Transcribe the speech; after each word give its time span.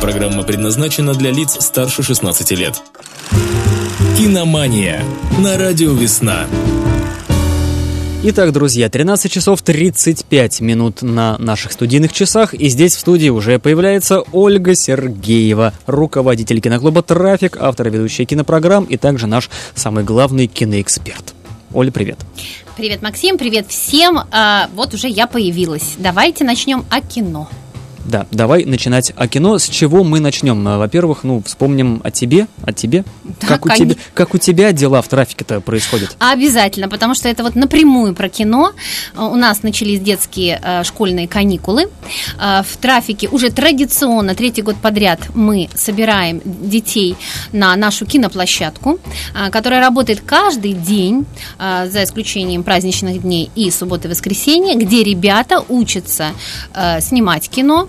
Программа 0.00 0.44
предназначена 0.44 1.12
для 1.12 1.30
лиц 1.30 1.58
старше 1.60 2.02
16 2.02 2.52
лет. 2.52 2.82
Киномания 4.16 5.02
на 5.38 5.58
радио 5.58 5.92
«Весна». 5.92 6.46
Итак, 8.22 8.52
друзья, 8.52 8.88
13 8.88 9.30
часов 9.30 9.60
35 9.60 10.60
минут 10.62 11.02
на 11.02 11.36
наших 11.36 11.72
студийных 11.72 12.14
часах, 12.14 12.54
и 12.54 12.68
здесь 12.68 12.96
в 12.96 13.00
студии 13.00 13.28
уже 13.28 13.58
появляется 13.58 14.22
Ольга 14.32 14.74
Сергеева, 14.74 15.74
руководитель 15.86 16.60
киноклуба 16.62 17.02
«Трафик», 17.02 17.58
автор 17.60 17.88
и 17.88 17.90
ведущая 17.90 18.24
кинопрограмм, 18.24 18.84
и 18.84 18.96
также 18.96 19.26
наш 19.26 19.50
самый 19.74 20.04
главный 20.04 20.46
киноэксперт. 20.46 21.34
Оля, 21.74 21.90
привет. 21.90 22.18
Привет, 22.76 23.02
Максим, 23.02 23.36
привет 23.36 23.66
всем. 23.68 24.20
А, 24.30 24.70
вот 24.74 24.94
уже 24.94 25.08
я 25.08 25.26
появилась. 25.26 25.94
Давайте 25.98 26.44
начнем 26.44 26.84
о 26.88 27.00
кино. 27.02 27.48
Да, 28.04 28.26
давай 28.30 28.64
начинать 28.64 29.12
о 29.16 29.28
кино. 29.28 29.58
С 29.58 29.68
чего 29.68 30.04
мы 30.04 30.20
начнем? 30.20 30.66
Э, 30.66 30.78
во-первых, 30.78 31.24
ну, 31.24 31.42
вспомним 31.44 32.00
о 32.04 32.10
тебе, 32.10 32.46
о 32.64 32.72
тебе. 32.72 33.04
Да, 33.40 33.46
как, 33.46 33.66
у 33.66 33.68
тебя 33.70 33.94
как 34.14 34.34
у 34.34 34.38
тебя 34.38 34.72
дела 34.72 35.02
в 35.02 35.08
трафике-то 35.08 35.60
происходят? 35.60 36.16
Обязательно, 36.18 36.88
потому 36.88 37.14
что 37.14 37.28
это 37.28 37.42
вот 37.42 37.54
напрямую 37.54 38.14
про 38.14 38.28
кино. 38.28 38.72
Э, 39.14 39.20
у 39.20 39.36
нас 39.36 39.62
начались 39.62 40.00
детские 40.00 40.60
э, 40.62 40.84
школьные 40.84 41.28
каникулы. 41.28 41.88
Э, 42.38 42.62
в 42.66 42.76
трафике 42.78 43.28
уже 43.28 43.50
традиционно, 43.50 44.34
третий 44.34 44.62
год 44.62 44.76
подряд, 44.76 45.20
мы 45.34 45.68
собираем 45.74 46.40
детей 46.44 47.16
на 47.52 47.76
нашу 47.76 48.06
киноплощадку, 48.06 48.98
э, 49.34 49.50
которая 49.50 49.80
работает 49.80 50.22
каждый 50.24 50.72
день, 50.72 51.26
э, 51.58 51.88
за 51.90 52.04
исключением 52.04 52.62
праздничных 52.62 53.22
дней 53.22 53.50
и 53.54 53.70
субботы 53.70 54.08
и 54.08 54.10
воскресенья, 54.10 54.74
где 54.74 55.04
ребята 55.04 55.62
учатся 55.68 56.30
э, 56.74 57.00
снимать 57.00 57.48
кино, 57.48 57.88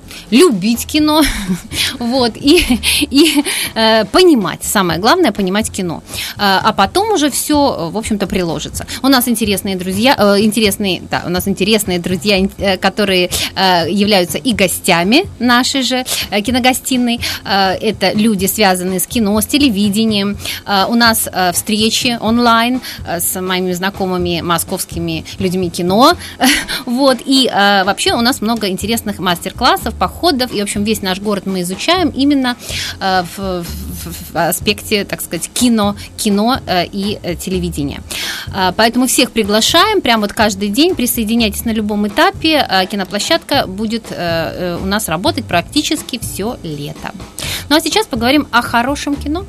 любить 0.29 0.85
кино, 0.85 1.21
вот, 1.99 2.33
и, 2.35 2.79
и 3.01 3.43
э, 3.75 4.05
понимать, 4.05 4.63
самое 4.63 4.99
главное, 4.99 5.31
понимать 5.31 5.71
кино. 5.71 6.03
Э, 6.37 6.59
а 6.63 6.73
потом 6.73 7.11
уже 7.11 7.29
все, 7.29 7.89
в 7.91 7.97
общем-то, 7.97 8.27
приложится. 8.27 8.85
У 9.01 9.07
нас 9.07 9.27
интересные 9.27 9.75
друзья, 9.75 10.15
э, 10.17 10.41
интересные, 10.41 11.01
да, 11.09 11.23
у 11.25 11.29
нас 11.29 11.47
интересные 11.47 11.99
друзья, 11.99 12.37
э, 12.57 12.77
которые 12.77 13.29
э, 13.55 13.89
являются 13.89 14.37
и 14.37 14.53
гостями 14.53 15.25
нашей 15.39 15.83
же 15.83 16.05
э, 16.29 16.41
киногостиной. 16.41 17.19
Э, 17.43 17.73
это 17.73 18.11
люди, 18.13 18.45
связанные 18.45 18.99
с 18.99 19.07
кино, 19.07 19.39
с 19.39 19.45
телевидением. 19.45 20.37
Э, 20.65 20.85
у 20.87 20.95
нас 20.95 21.27
э, 21.31 21.51
встречи 21.51 22.17
онлайн 22.21 22.81
э, 23.05 23.19
с 23.19 23.39
моими 23.39 23.73
знакомыми 23.73 24.41
московскими 24.41 25.25
людьми 25.39 25.69
кино. 25.69 26.15
вот, 26.85 27.17
и 27.25 27.49
э, 27.51 27.83
вообще 27.83 28.13
у 28.13 28.21
нас 28.21 28.41
много 28.41 28.67
интересных 28.69 29.19
мастер-классов, 29.19 29.93
походов. 30.01 30.51
И, 30.51 30.59
в 30.59 30.63
общем, 30.63 30.83
весь 30.83 31.03
наш 31.03 31.19
город 31.19 31.45
мы 31.45 31.61
изучаем 31.61 32.09
именно 32.09 32.57
э, 32.99 33.23
в, 33.37 33.63
в, 33.63 34.33
в 34.33 34.35
аспекте, 34.35 35.05
так 35.05 35.21
сказать, 35.21 35.47
кино, 35.53 35.95
кино 36.17 36.57
э, 36.65 36.87
и 36.91 37.19
э, 37.21 37.35
телевидения. 37.35 38.01
Поэтому 38.75 39.05
всех 39.05 39.31
приглашаем 39.31 40.01
прямо 40.01 40.21
вот 40.21 40.33
каждый 40.33 40.69
день. 40.69 40.95
Присоединяйтесь 40.95 41.65
на 41.65 41.71
любом 41.71 42.07
этапе. 42.07 42.67
Киноплощадка 42.91 43.67
будет 43.67 44.05
у 44.11 44.85
нас 44.85 45.07
работать 45.07 45.45
практически 45.45 46.19
все 46.19 46.57
лето. 46.63 47.11
Ну 47.69 47.75
а 47.75 47.79
сейчас 47.79 48.07
поговорим 48.07 48.47
о 48.51 48.61
хорошем 48.61 49.15
кино. 49.15 49.45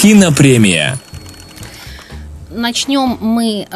Кинопремия. 0.00 0.98
Начнем 2.50 3.18
мы 3.20 3.66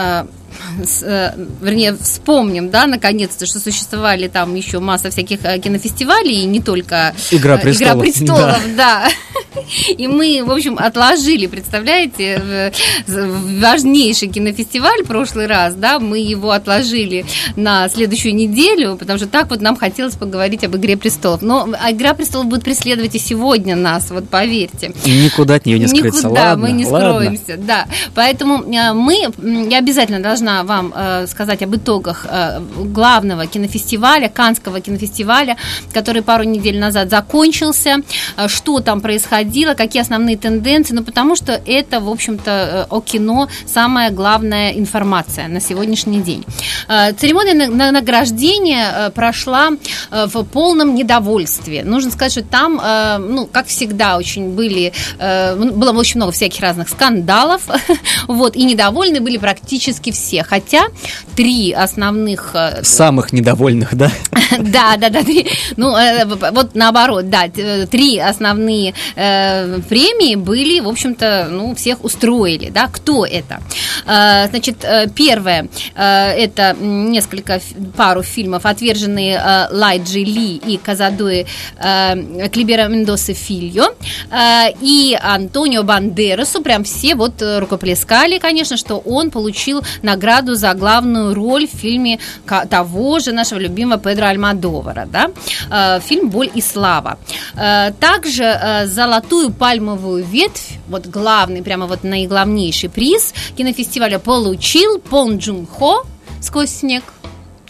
вернее, 1.60 1.96
вспомним, 2.00 2.70
да, 2.70 2.86
наконец-то, 2.86 3.46
что 3.46 3.58
существовали 3.58 4.28
там 4.28 4.54
еще 4.54 4.80
масса 4.80 5.10
всяких 5.10 5.44
э, 5.44 5.58
кинофестивалей, 5.58 6.42
и 6.42 6.44
не 6.44 6.60
только 6.60 7.14
Игра 7.30 7.56
престолов, 7.56 7.94
Игра 7.94 8.02
престолов 8.02 8.60
да. 8.76 9.04
да. 9.04 9.08
И 9.88 10.06
мы, 10.06 10.42
в 10.44 10.50
общем, 10.50 10.76
отложили, 10.78 11.46
представляете, 11.46 12.72
важнейший 13.06 14.28
кинофестиваль 14.28 15.04
в 15.04 15.06
прошлый 15.06 15.46
раз, 15.46 15.74
да, 15.74 15.98
мы 15.98 16.18
его 16.18 16.50
отложили 16.50 17.24
на 17.56 17.88
следующую 17.88 18.34
неделю, 18.34 18.96
потому 18.96 19.18
что 19.18 19.28
так 19.28 19.50
вот 19.50 19.60
нам 19.60 19.76
хотелось 19.76 20.14
поговорить 20.14 20.64
об 20.64 20.76
«Игре 20.76 20.96
престолов». 20.96 21.42
Но 21.42 21.68
«Игра 21.88 22.14
престолов» 22.14 22.46
будет 22.46 22.64
преследовать 22.64 23.14
и 23.14 23.18
сегодня 23.18 23.76
нас, 23.76 24.10
вот 24.10 24.28
поверьте. 24.28 24.92
Никуда 25.04 25.54
от 25.54 25.66
нее 25.66 25.78
не 25.78 25.86
скрыться, 25.86 26.26
Никуда 26.26 26.50
ладно, 26.50 26.66
мы 26.66 26.72
не 26.72 26.86
ладно. 26.86 27.10
скроемся, 27.10 27.56
да. 27.56 27.86
Поэтому 28.14 28.62
э, 28.62 28.92
мы, 28.92 29.32
я 29.70 29.78
обязательно 29.78 30.20
должна 30.20 30.53
вам 30.62 30.92
э, 30.94 31.26
сказать 31.26 31.62
об 31.62 31.74
итогах 31.74 32.26
э, 32.28 32.60
главного 32.60 33.46
кинофестиваля, 33.46 34.28
Канского 34.28 34.80
кинофестиваля, 34.80 35.56
который 35.92 36.22
пару 36.22 36.44
недель 36.44 36.78
назад 36.78 37.10
закончился, 37.10 37.96
что 38.46 38.80
там 38.80 39.00
происходило, 39.00 39.74
какие 39.74 40.02
основные 40.02 40.36
тенденции, 40.36 40.94
ну, 40.94 41.02
потому 41.02 41.36
что 41.36 41.60
это, 41.66 42.00
в 42.00 42.08
общем-то, 42.08 42.50
э, 42.50 42.86
о 42.90 43.00
кино 43.00 43.48
самая 43.66 44.10
главная 44.10 44.72
информация 44.72 45.48
на 45.48 45.60
сегодняшний 45.60 46.20
день. 46.20 46.44
Э, 46.88 47.12
церемония 47.12 47.54
награждения 47.90 48.92
э, 48.94 49.10
прошла 49.10 49.70
в 50.10 50.44
полном 50.44 50.94
недовольстве. 50.94 51.82
Нужно 51.84 52.10
сказать, 52.10 52.32
что 52.32 52.42
там, 52.42 52.80
ну, 53.18 53.46
как 53.46 53.66
всегда, 53.66 54.16
очень 54.16 54.54
были, 54.54 54.92
было 55.18 55.92
очень 55.92 56.16
много 56.16 56.32
всяких 56.32 56.60
разных 56.60 56.88
скандалов, 56.88 57.62
вот, 58.28 58.56
и 58.56 58.64
недовольны 58.64 59.20
были 59.20 59.38
практически 59.38 60.12
все, 60.12 60.43
хотя 60.44 60.84
три 61.36 61.72
основных... 61.72 62.54
Самых 62.82 63.32
недовольных, 63.32 63.94
да? 63.94 64.10
Да, 64.58 64.96
да, 64.96 65.08
да, 65.08 65.20
ну, 65.76 65.96
вот 66.52 66.74
наоборот, 66.74 67.28
да, 67.28 67.48
три 67.48 68.18
основные 68.18 68.94
Э, 69.16 69.80
премии 69.88 70.34
были, 70.34 70.80
в 70.80 70.88
общем-то, 70.88 71.48
ну, 71.50 71.74
всех 71.74 72.04
устроили, 72.04 72.70
да, 72.70 72.88
кто 72.88 73.24
это? 73.24 73.60
Э, 74.06 74.48
значит, 74.48 74.84
э, 74.84 75.08
первое, 75.14 75.68
это 75.94 76.76
несколько, 76.80 77.60
пару 77.96 78.22
фильмов, 78.22 78.66
отверженные 78.66 79.68
Лайджи 79.70 80.20
Ли 80.20 80.56
и 80.56 80.76
Казадуи 80.76 81.46
Клибера 82.52 82.88
Мендосы 82.88 83.34
Фильо 83.34 83.94
и 84.80 85.18
Антонио 85.20 85.82
Бандерасу, 85.82 86.62
прям 86.62 86.84
все 86.84 87.14
вот 87.14 87.42
рукоплескали, 87.42 88.38
конечно, 88.38 88.76
что 88.76 88.98
он 88.98 89.30
получил 89.30 89.82
награду 90.02 90.23
за 90.54 90.74
главную 90.74 91.34
роль 91.34 91.66
в 91.66 91.70
фильме 91.70 92.18
того 92.70 93.18
же 93.18 93.32
нашего 93.32 93.58
любимого 93.58 93.98
Педро 93.98 94.26
Альмадовара, 94.26 95.08
да, 95.10 96.00
фильм 96.00 96.30
«Боль 96.30 96.50
и 96.54 96.60
слава». 96.60 97.18
Также 98.00 98.84
золотой 98.86 99.24
золотую 99.24 99.52
пальмовую 99.52 100.24
ветвь, 100.24 100.78
вот 100.88 101.06
главный, 101.06 101.62
прямо 101.62 101.86
вот 101.86 102.04
наиглавнейший 102.04 102.90
приз 102.90 103.34
кинофестиваля 103.56 104.18
получил 104.18 104.98
Пон 104.98 105.38
Джун 105.38 105.66
Хо 105.66 106.04
«Сквозь 106.40 106.70
снег». 106.70 107.04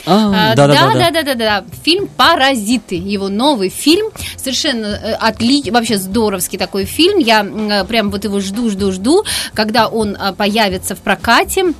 А, 0.07 0.53
а, 0.53 0.55
да, 0.55 0.67
да, 0.67 0.93
да, 0.93 1.11
да, 1.11 1.23
да, 1.23 1.35
да, 1.35 1.65
Фильм 1.83 2.09
"Паразиты", 2.09 2.97
его 2.97 3.29
новый 3.29 3.71
фильм, 3.71 4.11
совершенно 4.37 4.87
э, 4.87 5.13
отличный, 5.15 5.73
вообще 5.73 5.97
здоровский 5.97 6.59
такой 6.59 6.85
фильм. 6.85 7.19
Я 7.19 7.43
э, 7.43 7.85
прям 7.85 8.11
вот 8.11 8.25
его 8.25 8.41
жду, 8.41 8.69
жду, 8.69 8.93
жду, 8.93 9.25
когда 9.55 9.89
он 9.89 10.15
э, 10.15 10.35
появится 10.35 10.95
в 10.95 10.99
прокате. 10.99 11.73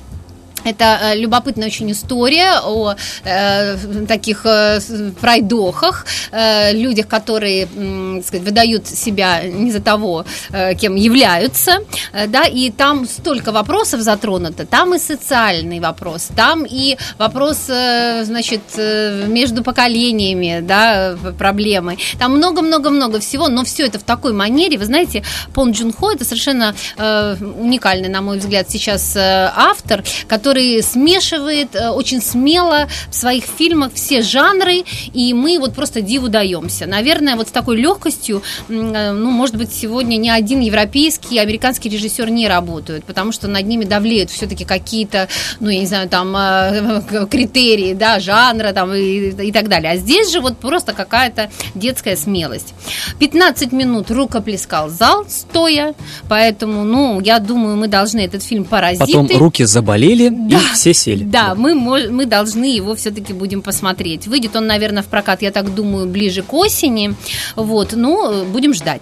Это 0.65 0.99
э, 1.01 1.15
любопытная 1.15 1.67
очень 1.67 1.91
история 1.91 2.59
о 2.63 2.95
э, 3.23 3.77
таких 4.07 4.45
э, 4.45 4.79
пройдохах, 5.21 6.05
э, 6.31 6.73
людях, 6.73 7.07
которые, 7.07 7.67
э, 7.73 8.21
сказать, 8.25 8.45
выдают 8.45 8.87
себя 8.87 9.43
не 9.43 9.71
за 9.71 9.79
того, 9.79 10.25
э, 10.51 10.73
кем 10.73 10.95
являются, 10.95 11.79
э, 12.13 12.25
да, 12.27 12.45
и 12.45 12.71
там 12.71 13.05
столько 13.05 13.51
вопросов 13.51 14.01
затронуто, 14.01 14.65
там 14.65 14.95
и 14.95 14.99
социальный 14.99 15.79
вопрос, 15.79 16.29
там 16.35 16.65
и 16.67 16.97
вопрос, 17.19 17.69
э, 17.69 18.23
значит, 18.25 18.61
э, 18.75 19.25
между 19.27 19.63
поколениями, 19.63 20.61
да, 20.61 21.15
проблемы, 21.37 21.97
там 22.17 22.37
много-много-много 22.37 23.19
всего, 23.19 23.49
но 23.49 23.63
все 23.63 23.85
это 23.85 23.99
в 23.99 24.03
такой 24.03 24.33
манере, 24.33 24.79
вы 24.79 24.85
знаете, 24.85 25.23
Пон 25.53 25.71
Джун 25.71 25.93
Хо 25.93 26.11
это 26.11 26.25
совершенно 26.25 26.73
э, 26.97 27.35
уникальный, 27.59 28.09
на 28.09 28.21
мой 28.21 28.39
взгляд, 28.39 28.71
сейчас 28.71 29.15
э, 29.15 29.51
автор, 29.55 30.03
который 30.27 30.54
который 30.55 30.81
смешивает 30.83 31.75
э, 31.75 31.89
очень 31.89 32.21
смело 32.21 32.87
в 33.09 33.15
своих 33.15 33.43
фильмах 33.43 33.91
все 33.93 34.21
жанры, 34.21 34.85
и 35.13 35.33
мы 35.33 35.59
вот 35.59 35.73
просто 35.73 35.99
диву 35.99 36.29
даемся. 36.29 36.85
Наверное, 36.85 37.35
вот 37.35 37.49
с 37.49 37.51
такой 37.51 37.75
легкостью, 37.75 38.41
э, 38.69 39.11
ну, 39.11 39.31
может 39.31 39.57
быть, 39.57 39.73
сегодня 39.73 40.15
ни 40.15 40.29
один 40.29 40.61
европейский, 40.61 41.39
американский 41.39 41.89
режиссер 41.89 42.29
не 42.29 42.47
работают, 42.47 43.03
потому 43.03 43.33
что 43.33 43.49
над 43.49 43.65
ними 43.65 43.83
давлеют 43.83 44.29
все-таки 44.29 44.63
какие-то, 44.63 45.27
ну, 45.59 45.69
я 45.69 45.79
не 45.81 45.87
знаю, 45.87 46.07
там, 46.07 46.33
э, 46.37 47.25
критерии, 47.29 47.93
да, 47.93 48.21
жанра, 48.21 48.71
там, 48.71 48.93
и, 48.93 49.31
и 49.31 49.51
так 49.51 49.67
далее. 49.67 49.91
А 49.91 49.97
здесь 49.97 50.31
же 50.31 50.39
вот 50.39 50.57
просто 50.57 50.93
какая-то 50.93 51.49
детская 51.75 52.15
смелость. 52.15 52.73
15 53.19 53.73
минут 53.73 54.09
рукоплескал 54.09 54.87
зал 54.87 55.25
стоя, 55.27 55.93
поэтому, 56.29 56.85
ну, 56.85 57.19
я 57.19 57.39
думаю, 57.39 57.75
мы 57.75 57.89
должны 57.89 58.21
этот 58.21 58.41
фильм 58.41 58.63
«Паразиты». 58.63 59.05
Потом 59.05 59.27
руки 59.37 59.65
заболели, 59.65 60.29
И 60.49 60.73
все 60.73 60.93
сели. 60.93 61.23
Да, 61.23 61.55
мы, 61.55 61.73
мы 61.73 62.25
должны 62.25 62.65
его 62.65 62.95
все-таки 62.95 63.33
будем 63.33 63.61
посмотреть. 63.61 64.27
Выйдет 64.27 64.55
он, 64.55 64.67
наверное, 64.67 65.03
в 65.03 65.07
прокат, 65.07 65.41
я 65.41 65.51
так 65.51 65.73
думаю, 65.73 66.07
ближе 66.07 66.41
к 66.41 66.53
осени. 66.53 67.15
Вот, 67.55 67.93
ну, 67.93 68.45
будем 68.45 68.73
ждать. 68.73 69.01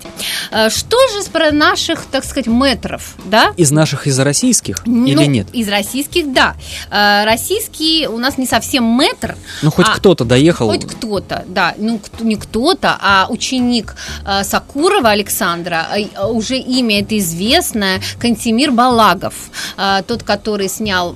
Э, 0.51 0.69
что 0.69 0.98
же 1.10 1.30
про 1.31 1.51
наших, 1.51 2.06
так 2.06 2.24
сказать, 2.24 2.48
метров, 2.48 3.16
да? 3.25 3.54
Из 3.57 3.72
наших, 3.72 4.07
из 4.07 4.19
российских 4.19 4.86
Ну, 4.86 5.06
или 5.06 5.25
нет? 5.25 5.48
Из 5.54 5.68
российских, 5.68 6.34
да. 6.34 6.56
Э, 6.90 7.24
Российский 7.25 8.07
у 8.07 8.18
нас 8.18 8.38
не 8.38 8.45
совсем 8.45 8.86
метр. 9.00 9.36
Ну, 9.62 9.72
хоть 9.72 9.88
а 9.88 9.95
кто-то 9.95 10.25
доехал. 10.25 10.68
Хоть 10.68 10.86
кто-то, 10.86 11.44
да. 11.48 11.74
Ну, 11.78 12.00
не 12.19 12.36
кто-то, 12.36 12.98
а 13.00 13.28
ученик 13.30 13.95
э, 14.25 14.44
Сакурова 14.44 15.10
Александра, 15.10 15.88
уже 16.30 16.57
имя 16.57 17.01
это 17.01 17.18
известное, 17.18 18.01
Кантемир 18.19 18.72
Балагов. 18.72 19.34
Тот, 20.07 20.24
который 20.24 20.69
снял 20.69 21.16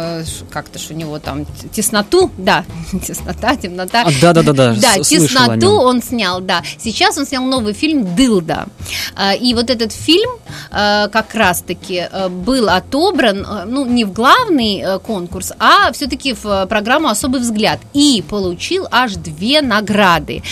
э, 0.19 0.23
как-то 0.49 0.79
ж 0.79 0.87
у 0.91 0.93
него 0.93 1.19
там 1.19 1.45
тесноту, 1.73 2.31
да, 2.37 2.65
теснота, 3.07 3.55
темнота. 3.55 4.03
А, 4.05 4.11
да-да-да-да, 4.21 4.75
Да, 4.75 5.03
с- 5.03 5.07
слышал 5.07 5.41
о 5.43 5.55
тесноту 5.57 5.71
он 5.79 6.01
снял, 6.01 6.41
да. 6.41 6.63
Сейчас 6.77 7.17
он 7.17 7.25
снял 7.25 7.43
новый 7.43 7.73
фильм 7.73 8.15
«Дылда». 8.15 8.67
А, 9.15 9.33
И 9.33 9.53
вот 9.53 9.69
этот 9.69 9.91
фильм 9.91 10.29
э, 10.71 11.07
как 11.11 11.33
раз-таки 11.35 12.07
э, 12.11 12.29
был 12.29 12.69
отобран, 12.69 13.45
ну, 13.67 13.85
не 13.85 14.05
в 14.05 14.13
главный 14.13 14.99
конкурс, 15.05 15.51
а 15.59 15.91
все-таки 15.91 16.33
в 16.33 16.65
программу 16.67 17.07
«Особый 17.09 17.41
взгляд». 17.41 17.79
И 17.93 18.23
получил 18.29 18.87
аж 18.91 19.13
две 19.15 19.61
награды. 19.61 20.43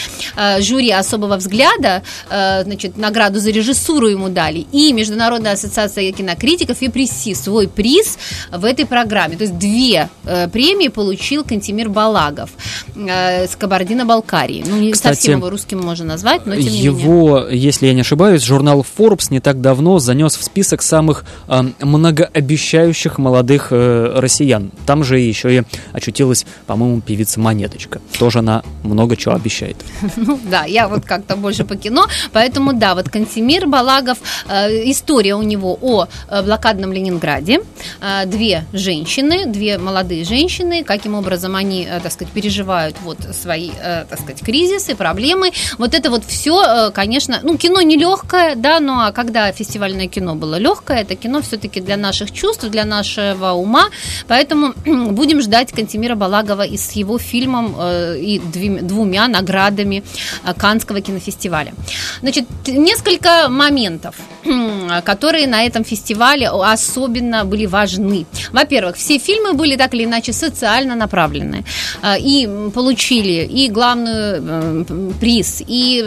Жюри 0.60 0.92
«Особого 0.92 1.38
взгляда», 1.38 2.04
значит, 2.30 2.98
награду 2.98 3.40
за 3.40 3.52
режиссуру 3.52 4.08
ему 4.08 4.30
дали. 4.30 4.66
И 4.72 4.94
Международная 4.94 5.54
ассоциация 5.54 6.12
кинокритиков 6.12 6.82
и 6.82 6.90
пресси 6.90 7.34
свой 7.36 7.68
приз 7.68 8.18
в 8.52 8.66
этой 8.66 8.86
программе. 8.86 9.36
То 9.38 9.44
есть 9.44 9.49
две 9.51 10.10
э, 10.25 10.48
премии 10.48 10.88
получил 10.88 11.44
Кантемир 11.44 11.90
Балагов 11.90 12.50
э, 12.96 13.48
с 13.48 13.56
Кабардино-Балкарии. 13.56 14.63
Ну, 14.66 14.78
не 14.78 14.92
Кстати, 14.92 15.16
совсем 15.16 15.40
его 15.40 15.50
русским 15.50 15.80
можно 15.80 16.06
назвать, 16.06 16.46
но 16.46 16.56
тем 16.56 16.63
не 16.63 16.69
менее. 16.69 16.84
Его, 16.84 17.48
если 17.48 17.88
я 17.88 17.94
не 17.94 18.01
ошибаюсь, 18.01 18.44
журнал 18.44 18.86
Forbes 18.98 19.28
не 19.30 19.40
так 19.40 19.62
давно 19.62 20.00
занес 20.00 20.36
в 20.36 20.44
список 20.44 20.81
самых 20.81 21.25
э, 21.48 21.63
многообещающих 21.81 23.18
молодых 23.18 23.68
э, 23.72 24.13
россиян. 24.16 24.72
Там 24.86 25.04
же 25.04 25.19
еще 25.19 25.57
и 25.57 25.63
очутилась, 25.94 26.45
по-моему, 26.68 27.02
певица 27.02 27.40
Монеточка. 27.40 28.02
Тоже 28.18 28.40
она 28.40 28.63
много 28.84 29.16
чего 29.16 29.36
обещает. 29.36 29.78
Ну, 30.30 30.38
да, 30.44 30.66
я 30.66 30.88
вот 30.88 31.06
как-то 31.06 31.38
больше 31.38 31.63
по 31.63 31.75
кино, 31.78 32.07
поэтому 32.34 32.74
да, 32.74 32.94
вот 32.94 33.10
Кантемир 33.10 33.68
Балагов, 33.68 34.18
э, 34.50 34.90
история 34.92 35.36
у 35.36 35.42
него 35.42 35.78
о 35.81 36.07
э, 36.30 36.44
блокадном 36.44 36.92
Ленинграде, 36.92 37.62
Э, 38.02 38.25
две 38.25 38.66
женщины, 38.74 39.39
две 39.46 39.78
молодые 39.78 40.24
женщины, 40.24 40.84
каким 40.84 41.16
образом 41.16 41.56
они, 41.56 41.86
э, 41.90 42.00
так 42.02 42.12
сказать, 42.12 42.34
переживают 42.34 42.96
вот 43.04 43.18
свои, 43.34 43.72
э, 43.82 44.06
так 44.10 44.20
сказать, 44.20 44.42
кризисы, 44.42 44.96
проблемы, 44.96 45.52
вот 45.78 45.94
это 45.94 46.10
вот 46.10 46.24
все, 46.26 46.92
конечно, 46.92 47.40
ну, 47.44 47.58
кино 47.58 47.82
не 47.82 47.98
легкое, 47.98 48.56
да, 48.56 48.80
ну, 48.80 49.00
а 49.00 49.12
когда 49.12 49.52
фестивальное 49.52 50.08
кино 50.08 50.36
было 50.36 50.56
легкое, 50.56 51.02
это 51.02 51.16
кино 51.16 51.42
все-таки 51.42 51.80
для 51.82 51.98
наших 51.98 52.32
чувств, 52.32 52.66
для 52.70 52.86
нашего 52.86 53.52
ума, 53.52 53.90
поэтому 54.28 54.74
будем 54.86 55.42
ждать 55.42 55.72
Кантемира 55.72 56.16
Балагова 56.16 56.64
и 56.64 56.78
с 56.78 56.92
его 56.92 57.18
фильмом 57.18 57.76
э, 57.80 58.18
и 58.20 58.40
двумя 58.40 59.28
наградами 59.28 60.04
э, 60.44 60.54
Канского 60.54 61.02
кинофестиваля. 61.02 61.74
Значит, 62.22 62.46
несколько 62.68 63.50
моментов, 63.50 64.16
которые 65.04 65.48
на 65.48 65.64
этом 65.64 65.84
фестивале 65.84 66.50
особенно 66.50 67.46
были 67.46 67.66
важны. 67.66 68.26
Во-первых, 68.52 68.96
все 68.98 69.18
фильмы 69.18 69.29
были 69.54 69.76
так 69.76 69.94
или 69.94 70.04
иначе 70.04 70.34
социально 70.34 70.96
направлены 70.96 71.64
э, 72.02 72.20
и 72.20 72.48
получили 72.74 73.46
и 73.46 73.70
главную 73.70 74.44
э, 74.50 75.12
приз, 75.20 75.64
и 75.68 76.06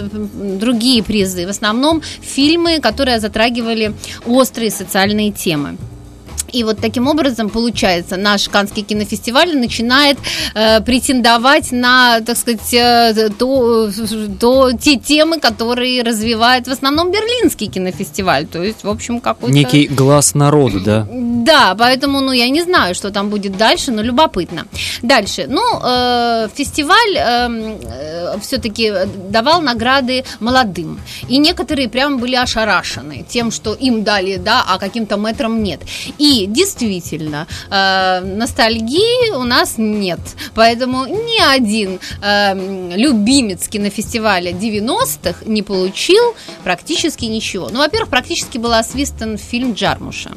другие 0.60 1.02
призы. 1.02 1.46
В 1.46 1.50
основном 1.50 2.02
фильмы, 2.20 2.80
которые 2.80 3.20
затрагивали 3.20 3.92
острые 4.26 4.70
социальные 4.70 5.32
темы. 5.32 5.76
И 6.52 6.64
вот 6.64 6.78
таким 6.80 7.08
образом, 7.08 7.48
получается, 7.48 8.16
наш 8.16 8.48
Канский 8.48 8.82
кинофестиваль 8.82 9.56
начинает 9.56 10.18
э, 10.54 10.80
претендовать 10.80 11.72
на, 11.72 12.20
так 12.20 12.36
сказать, 12.36 12.74
э, 12.74 13.30
то, 13.38 13.90
то, 14.40 14.72
те 14.72 14.96
темы, 14.96 15.40
которые 15.40 16.02
развивает 16.02 16.68
в 16.68 16.70
основном 16.70 17.10
Берлинский 17.10 17.68
кинофестиваль. 17.68 18.46
То 18.46 18.62
есть, 18.62 18.84
в 18.84 18.88
общем, 18.88 19.20
какой-то... 19.20 19.54
Некий 19.54 19.86
глаз 19.86 20.34
народа, 20.34 20.80
да? 20.80 21.06
Да, 21.10 21.74
поэтому, 21.78 22.20
ну, 22.20 22.32
я 22.32 22.48
не 22.50 22.62
знаю, 22.62 22.94
что 22.94 23.10
там 23.10 23.30
будет 23.30 23.56
дальше, 23.56 23.90
но 23.90 24.02
любопытно. 24.02 24.66
Дальше, 25.02 25.46
ну, 25.48 25.62
э, 25.82 26.48
фестиваль 26.54 27.16
э, 27.16 28.38
все-таки 28.40 28.92
давал 29.30 29.62
награды 29.62 30.24
молодым, 30.40 31.00
и 31.28 31.38
некоторые 31.38 31.88
прям 31.88 32.18
были 32.18 32.36
ошарашены 32.36 33.24
тем, 33.28 33.50
что 33.50 33.74
им 33.74 34.04
дали, 34.04 34.36
да, 34.36 34.64
а 34.68 34.78
каким-то 34.78 35.16
метрам 35.16 35.62
нет. 35.62 35.80
И 36.18 36.41
действительно, 36.46 37.46
э, 37.70 38.20
ностальгии 38.20 39.30
у 39.32 39.44
нас 39.44 39.74
нет, 39.78 40.20
поэтому 40.54 41.06
ни 41.06 41.40
один 41.40 41.98
э, 42.22 42.96
любимец 42.96 43.68
кинофестиваля 43.68 44.52
90-х 44.52 45.44
не 45.46 45.62
получил 45.62 46.34
практически 46.64 47.26
ничего. 47.26 47.68
Ну, 47.70 47.78
во-первых, 47.78 48.10
практически 48.10 48.58
был 48.58 48.72
освистан 48.72 49.38
фильм 49.38 49.72
Джармуша. 49.74 50.30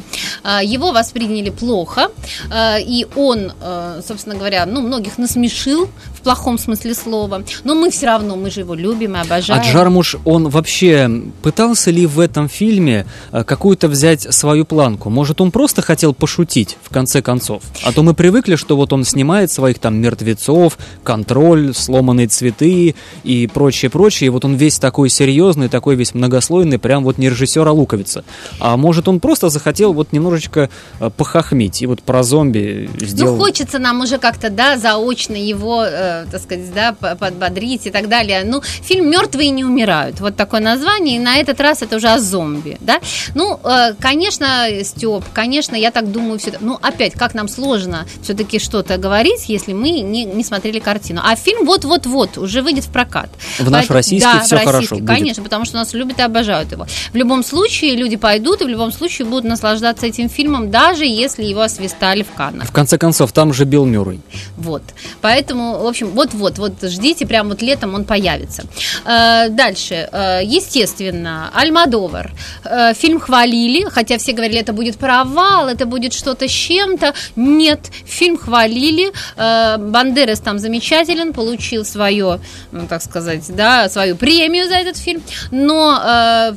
Э, 0.43 0.59
Его 0.63 0.91
восприняли 0.91 1.49
плохо, 1.49 2.09
э, 2.51 2.81
и 2.81 3.07
он, 3.15 3.51
э, 3.61 4.01
собственно 4.07 4.35
говоря, 4.35 4.65
ну, 4.65 4.81
многих 4.81 5.17
насмешил 5.17 5.89
в 6.13 6.21
плохом 6.21 6.57
смысле 6.57 6.93
слова. 6.93 7.43
Но 7.63 7.75
мы 7.75 7.89
все 7.91 8.07
равно, 8.07 8.35
мы 8.35 8.51
же 8.51 8.61
его 8.61 8.75
любим 8.75 9.15
и 9.15 9.19
обожаем. 9.19 9.61
А 9.61 9.65
Джармуш, 9.65 10.17
он 10.25 10.49
вообще 10.49 11.09
пытался 11.41 11.91
ли 11.91 12.05
в 12.05 12.19
этом 12.19 12.49
фильме 12.49 13.05
э, 13.31 13.43
какую-то 13.43 13.87
взять 13.87 14.33
свою 14.33 14.65
планку? 14.65 15.09
Может, 15.09 15.41
он 15.41 15.51
просто 15.51 15.81
хотел 15.81 15.94
пошутить, 16.03 16.77
в 16.83 16.93
конце 16.93 17.21
концов? 17.21 17.63
А 17.83 17.91
то 17.91 18.03
мы 18.03 18.13
привыкли, 18.13 18.55
что 18.55 18.75
вот 18.75 18.93
он 18.93 19.03
снимает 19.03 19.51
своих 19.51 19.79
там 19.79 19.95
мертвецов, 19.95 20.77
контроль, 21.03 21.73
сломанные 21.73 22.27
цветы 22.27 22.95
и 23.23 23.47
прочее, 23.47 23.89
прочее. 23.89 24.27
И 24.27 24.29
вот 24.29 24.45
он 24.45 24.55
весь 24.55 24.79
такой 24.79 25.09
серьезный, 25.09 25.69
такой 25.69 25.95
весь 25.95 26.13
многослойный, 26.13 26.79
прям 26.79 27.03
вот 27.03 27.17
не 27.17 27.29
режиссер, 27.29 27.67
а 27.67 27.71
луковица. 27.71 28.23
А 28.59 28.77
может, 28.77 29.07
он 29.07 29.19
просто 29.19 29.49
захотел 29.49 29.93
вот 29.93 30.11
немножечко 30.11 30.69
э, 30.99 31.09
похохмить 31.09 31.81
и 31.81 31.87
вот 31.87 32.01
про 32.01 32.23
зомби 32.23 32.89
сделал... 32.99 33.35
Ну, 33.35 33.43
хочется 33.43 33.79
нам 33.79 34.01
уже 34.01 34.17
как-то, 34.17 34.49
да, 34.49 34.77
заочно 34.77 35.35
его, 35.35 35.83
э, 35.85 36.25
так 36.31 36.41
сказать, 36.41 36.73
да, 36.73 36.93
по- 36.93 37.15
подбодрить 37.15 37.87
и 37.87 37.89
так 37.89 38.09
далее. 38.09 38.43
Ну, 38.43 38.61
фильм 38.61 39.09
«Мертвые 39.09 39.49
не 39.49 39.63
умирают». 39.63 40.19
Вот 40.19 40.35
такое 40.35 40.61
название, 40.61 41.17
и 41.17 41.19
на 41.19 41.37
этот 41.37 41.59
раз 41.59 41.81
это 41.81 41.97
уже 41.97 42.09
о 42.09 42.19
зомби, 42.19 42.77
да. 42.79 42.99
Ну, 43.35 43.59
э, 43.63 43.93
конечно, 43.99 44.67
Степ, 44.83 45.23
конечно, 45.33 45.75
я 45.75 45.84
так 45.91 46.11
думаю, 46.11 46.39
все. 46.39 46.53
Ну, 46.59 46.77
опять, 46.81 47.13
как 47.13 47.33
нам 47.33 47.47
сложно 47.47 48.05
все-таки 48.21 48.59
что-то 48.59 48.97
говорить, 48.97 49.47
если 49.47 49.73
мы 49.73 49.89
не, 49.89 50.25
не 50.25 50.43
смотрели 50.43 50.79
картину. 50.79 51.21
А 51.23 51.35
фильм 51.35 51.65
вот-вот-вот 51.65 52.37
уже 52.37 52.61
выйдет 52.61 52.85
в 52.85 52.89
прокат. 52.89 53.29
В 53.59 53.69
наш 53.69 53.81
Поэтому- 53.87 53.95
российский 53.97 54.31
да, 54.31 54.39
всё 54.41 54.55
в 54.57 54.59
российский, 54.59 54.71
хорошо 54.71 54.95
будет. 54.95 55.07
Конечно, 55.07 55.43
потому 55.43 55.65
что 55.65 55.75
нас 55.77 55.93
любят 55.93 56.19
и 56.19 56.21
обожают 56.21 56.71
его. 56.71 56.85
В 57.11 57.15
любом 57.15 57.43
случае, 57.43 57.95
люди 57.95 58.15
пойдут 58.15 58.61
и 58.61 58.65
в 58.65 58.67
любом 58.67 58.91
случае 58.91 59.27
будут 59.27 59.45
наслаждаться 59.45 60.05
этим 60.05 60.29
фильмом, 60.29 60.71
даже 60.71 61.05
если 61.05 61.43
его 61.43 61.61
освистали 61.61 62.23
в 62.23 62.31
Каннах. 62.35 62.67
В 62.67 62.71
конце 62.71 62.97
концов, 62.97 63.31
там 63.31 63.53
же 63.53 63.65
Билл 63.65 63.85
Мюррей. 63.85 64.21
Вот. 64.57 64.83
Поэтому, 65.21 65.79
в 65.79 65.87
общем, 65.87 66.09
вот-вот, 66.11 66.57
вот 66.57 66.73
ждите, 66.83 67.25
прям 67.25 67.49
вот 67.49 67.61
летом 67.61 67.93
он 67.93 68.05
появится. 68.05 68.63
Э, 69.05 69.49
Дальше. 69.49 70.09
Э, 70.11 70.41
Естественно, 70.43 71.49
Альмадовар. 71.53 72.31
Э, 72.63 72.93
Фильм 72.93 73.19
хвалили, 73.19 73.87
хотя 73.89 74.17
все 74.17 74.33
говорили, 74.33 74.59
это 74.59 74.73
будет 74.73 74.97
провал, 74.97 75.67
это 75.75 75.85
будет 75.85 76.13
что-то 76.13 76.47
с 76.47 76.51
чем-то. 76.51 77.13
Нет, 77.35 77.79
фильм 78.05 78.37
хвалили. 78.37 79.11
Э, 79.35 79.77
Бандерас 79.77 80.39
там 80.39 80.59
замечателен, 80.59 81.33
получил 81.33 81.85
свое, 81.85 82.39
ну, 82.71 82.87
так 82.87 83.01
сказать, 83.01 83.43
да, 83.55 83.89
свою 83.89 84.15
премию 84.15 84.67
за 84.67 84.75
этот 84.75 84.97
фильм. 84.97 85.21
Но 85.51 86.01
э, 86.03 86.53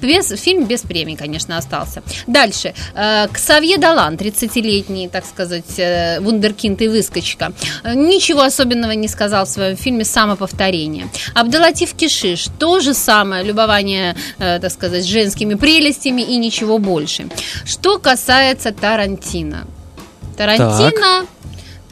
без, 0.00 0.28
фильм 0.40 0.64
без 0.64 0.82
премии, 0.82 1.16
конечно, 1.16 1.58
остался. 1.58 2.02
Дальше. 2.26 2.74
Э, 2.94 3.26
Ксавье 3.32 3.78
Далан, 3.78 4.14
30-летний, 4.14 5.08
так 5.08 5.24
сказать, 5.26 5.80
вундеркинд 6.20 6.80
и 6.82 6.88
выскочка. 6.88 7.52
Ничего 7.84 8.42
особенного 8.42 8.92
не 8.92 9.08
сказал 9.08 9.44
в 9.44 9.48
своем 9.48 9.76
фильме 9.76 10.04
«Самоповторение». 10.04 11.08
Абдалатив 11.34 11.94
Кишиш, 11.94 12.46
то 12.58 12.80
же 12.80 12.94
самое, 12.94 13.42
любование, 13.44 14.14
так 14.38 14.70
сказать, 14.70 15.04
женскими 15.04 15.54
прелестями 15.54 16.22
и 16.22 16.36
ничего 16.36 16.78
больше. 16.78 17.28
Что 17.64 17.98
касается 17.98 18.43
Тарантино. 18.72 19.66
Тарантино 20.36 21.26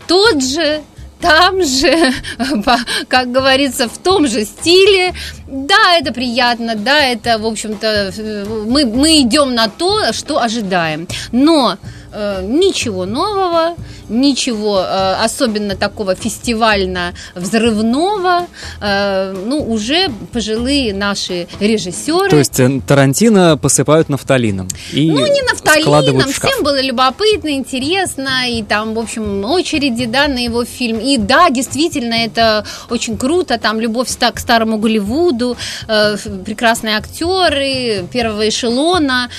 тот 0.06 0.42
же, 0.42 0.82
там 1.20 1.64
же, 1.64 2.12
как 3.08 3.30
говорится, 3.32 3.88
в 3.88 3.98
том 3.98 4.26
же 4.26 4.44
стиле. 4.44 5.14
Да, 5.46 5.96
это 5.96 6.12
приятно, 6.12 6.74
да, 6.74 7.04
это, 7.04 7.38
в 7.38 7.46
общем-то, 7.46 8.12
э, 8.16 8.44
мы, 8.66 8.84
мы 8.84 9.20
идем 9.20 9.54
на 9.54 9.68
то, 9.68 10.12
что 10.12 10.40
ожидаем. 10.42 11.06
Но 11.30 11.78
э, 12.12 12.44
ничего 12.44 13.06
нового, 13.06 13.76
ничего 14.12 14.80
э, 14.80 15.14
особенно 15.24 15.74
такого 15.76 16.14
фестивально 16.14 17.14
взрывного. 17.34 18.46
Э, 18.80 19.32
ну, 19.32 19.58
уже 19.58 20.10
пожилые 20.32 20.94
наши 20.94 21.46
режиссеры. 21.60 22.30
То 22.30 22.38
есть 22.38 22.60
э, 22.60 22.80
Тарантино 22.86 23.56
посыпают 23.56 24.08
нафталином. 24.08 24.68
И 24.92 25.10
ну, 25.10 25.26
не 25.26 25.42
нафталином, 25.42 26.28
всем 26.28 26.62
было 26.62 26.80
любопытно, 26.80 27.50
интересно, 27.50 28.48
и 28.48 28.62
там, 28.62 28.94
в 28.94 28.98
общем, 28.98 29.44
очереди, 29.44 30.06
да, 30.06 30.28
на 30.28 30.38
его 30.38 30.64
фильм. 30.64 30.98
И 30.98 31.16
да, 31.16 31.50
действительно, 31.50 32.14
это 32.14 32.64
очень 32.90 33.16
круто, 33.16 33.58
там 33.58 33.80
любовь 33.80 34.08
к 34.12 34.38
старому 34.38 34.78
Голливуду, 34.78 35.56
э, 35.88 36.16
прекрасные 36.44 36.96
актеры, 36.96 38.06
первого 38.12 38.48
эшелона, 38.48 39.30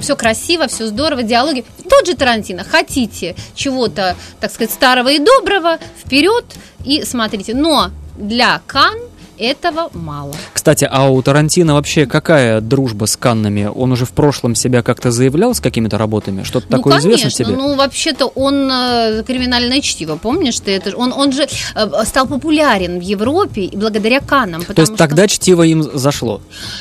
все 0.00 0.16
красиво, 0.16 0.68
все 0.68 0.86
здорово, 0.86 1.22
диалоги. 1.22 1.64
Тот 1.88 2.06
же 2.06 2.14
Тарантино, 2.14 2.64
хотите 2.64 3.34
чего-то, 3.54 4.11
так 4.40 4.50
сказать, 4.50 4.72
старого 4.72 5.08
и 5.08 5.18
доброго, 5.18 5.78
вперед 6.04 6.44
и 6.84 7.02
смотрите. 7.04 7.54
Но 7.54 7.90
для 8.16 8.60
Кан 8.66 8.94
этого 9.42 9.90
мало. 9.92 10.34
Кстати, 10.52 10.88
а 10.90 11.08
у 11.08 11.20
Тарантино 11.22 11.74
вообще 11.74 12.06
какая 12.06 12.60
дружба 12.60 13.06
с 13.06 13.16
Каннами? 13.16 13.70
Он 13.74 13.92
уже 13.92 14.04
в 14.04 14.12
прошлом 14.12 14.54
себя 14.54 14.82
как-то 14.82 15.10
заявлял 15.10 15.54
с 15.54 15.60
какими-то 15.60 15.98
работами? 15.98 16.42
Что-то 16.44 16.66
ну, 16.70 16.76
такое 16.76 17.00
конечно. 17.00 17.28
известно 17.28 17.44
тебе? 17.44 17.56
Ну, 17.56 17.74
вообще-то 17.74 18.26
он 18.26 18.70
э, 18.70 19.24
криминальное 19.26 19.80
чтиво, 19.80 20.16
помнишь 20.16 20.60
ты 20.60 20.72
это? 20.72 20.96
Он, 20.96 21.12
он 21.12 21.32
же 21.32 21.48
э, 21.74 22.04
стал 22.04 22.26
популярен 22.26 22.98
в 22.98 23.02
Европе 23.02 23.70
благодаря 23.72 24.20
Каннам. 24.20 24.64
То 24.64 24.80
есть 24.80 24.96
тогда 24.96 25.26
чтиво 25.26 25.62
им 25.62 25.82
зашло? 25.82 26.40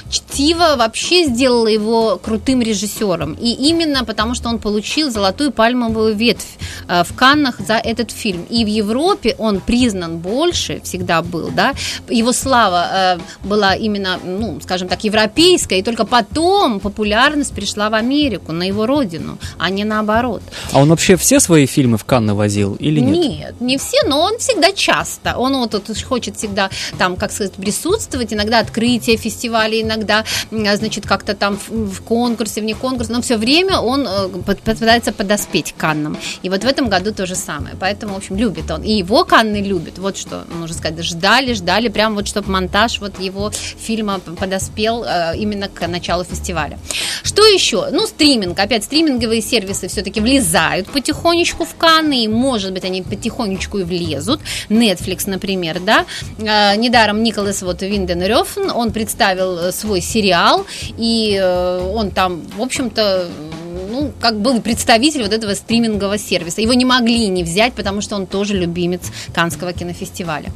Чтиво 0.09 0.75
вообще 0.77 1.25
сделало 1.25 1.67
его 1.67 2.17
крутым 2.17 2.61
режиссером. 2.61 3.33
И 3.33 3.51
именно 3.51 4.03
потому, 4.03 4.35
что 4.35 4.49
он 4.49 4.59
получил 4.59 5.09
золотую 5.09 5.51
пальмовую 5.51 6.15
ветвь 6.15 6.57
в 6.91 7.13
Каннах 7.15 7.59
за 7.59 7.75
этот 7.75 8.11
фильм. 8.11 8.45
И 8.49 8.65
в 8.65 8.67
Европе 8.67 9.35
он 9.37 9.61
признан 9.61 10.17
больше, 10.17 10.81
всегда 10.83 11.21
был, 11.21 11.49
да. 11.49 11.73
Его 12.09 12.33
слава 12.33 12.87
э, 12.93 13.47
была 13.47 13.75
именно, 13.75 14.19
ну, 14.23 14.59
скажем 14.61 14.87
так, 14.87 15.03
европейская, 15.03 15.79
и 15.79 15.83
только 15.83 16.05
потом 16.05 16.79
популярность 16.79 17.53
пришла 17.53 17.89
в 17.89 17.93
Америку, 17.93 18.51
на 18.51 18.63
его 18.63 18.85
родину, 18.85 19.37
а 19.57 19.69
не 19.69 19.83
наоборот. 19.83 20.41
А 20.71 20.79
он 20.79 20.89
вообще 20.89 21.15
все 21.15 21.39
свои 21.39 21.65
фильмы 21.65 21.97
в 21.97 22.05
Канны 22.05 22.33
возил 22.33 22.75
или 22.75 22.99
нет? 22.99 23.15
Нет, 23.15 23.61
не 23.61 23.77
все, 23.77 23.97
но 24.07 24.21
он 24.21 24.37
всегда 24.37 24.71
часто. 24.71 25.37
Он 25.37 25.55
вот 25.57 25.71
тут 25.71 26.01
хочет 26.03 26.37
всегда 26.37 26.69
там, 26.97 27.15
как 27.15 27.31
сказать, 27.31 27.53
присутствовать, 27.53 28.33
иногда 28.33 28.59
открытие 28.59 29.17
фестиваля, 29.17 29.81
иногда, 29.81 30.25
значит, 30.51 31.05
как-то 31.05 31.33
там 31.33 31.57
в, 31.57 31.93
в 31.93 32.01
конкурсе, 32.01 32.61
вне 32.61 32.75
конкурса, 32.75 33.11
но 33.11 33.21
все 33.21 33.37
время 33.37 33.79
он 33.79 34.07
э, 34.07 34.27
пытается 34.65 35.11
подоспеть 35.11 35.73
Каннам. 35.77 36.17
И 36.41 36.49
вот 36.49 36.63
в 36.63 36.67
этом 36.67 36.80
году 36.89 37.13
то 37.13 37.25
же 37.25 37.35
самое. 37.35 37.75
Поэтому, 37.79 38.13
в 38.13 38.17
общем, 38.17 38.35
любит 38.35 38.69
он. 38.71 38.83
И 38.83 38.91
его 38.91 39.23
Канны 39.25 39.61
любят. 39.61 39.97
Вот 39.97 40.17
что 40.17 40.43
нужно 40.59 40.75
сказать. 40.75 41.03
Ждали, 41.03 41.53
ждали, 41.53 41.87
прям 41.87 42.15
вот 42.15 42.27
чтобы 42.27 42.51
монтаж 42.51 42.99
вот 42.99 43.19
его 43.19 43.51
фильма 43.51 44.19
подоспел 44.19 45.03
э, 45.03 45.33
именно 45.37 45.67
к 45.67 45.87
началу 45.87 46.23
фестиваля. 46.23 46.79
Что 47.23 47.45
еще? 47.45 47.89
Ну, 47.91 48.07
стриминг. 48.07 48.59
Опять 48.59 48.83
стриминговые 48.83 49.41
сервисы 49.41 49.87
все-таки 49.87 50.19
влезают 50.19 50.87
потихонечку 50.87 51.65
в 51.65 51.75
Канны, 51.75 52.23
и, 52.23 52.27
может 52.27 52.73
быть, 52.73 52.85
они 52.85 53.01
потихонечку 53.01 53.79
и 53.79 53.83
влезут. 53.83 54.41
Netflix, 54.69 55.29
например, 55.29 55.79
да. 55.79 56.05
Э, 56.39 56.75
недаром 56.75 57.23
Николас 57.23 57.61
вот 57.61 57.81
Винден 57.81 58.21
Рёфн, 58.21 58.69
он 58.73 58.91
представил 58.91 59.71
свой 59.71 60.01
сериал, 60.01 60.65
и 60.97 61.37
э, 61.39 61.91
он 61.93 62.11
там, 62.11 62.41
в 62.57 62.61
общем-то, 62.61 63.27
ну, 63.91 64.11
как 64.19 64.39
был 64.39 64.61
представитель 64.61 65.23
вот 65.23 65.33
этого 65.33 65.53
стримингового 65.53 66.17
сервиса. 66.17 66.61
Его 66.61 66.73
не 66.73 66.85
могли 66.85 67.27
не 67.27 67.43
взять, 67.43 67.73
потому 67.73 68.01
что 68.01 68.15
он 68.15 68.25
тоже 68.25 68.55
любимец 68.57 69.01
Канского 69.33 69.73
кинофестиваля. 69.73 70.49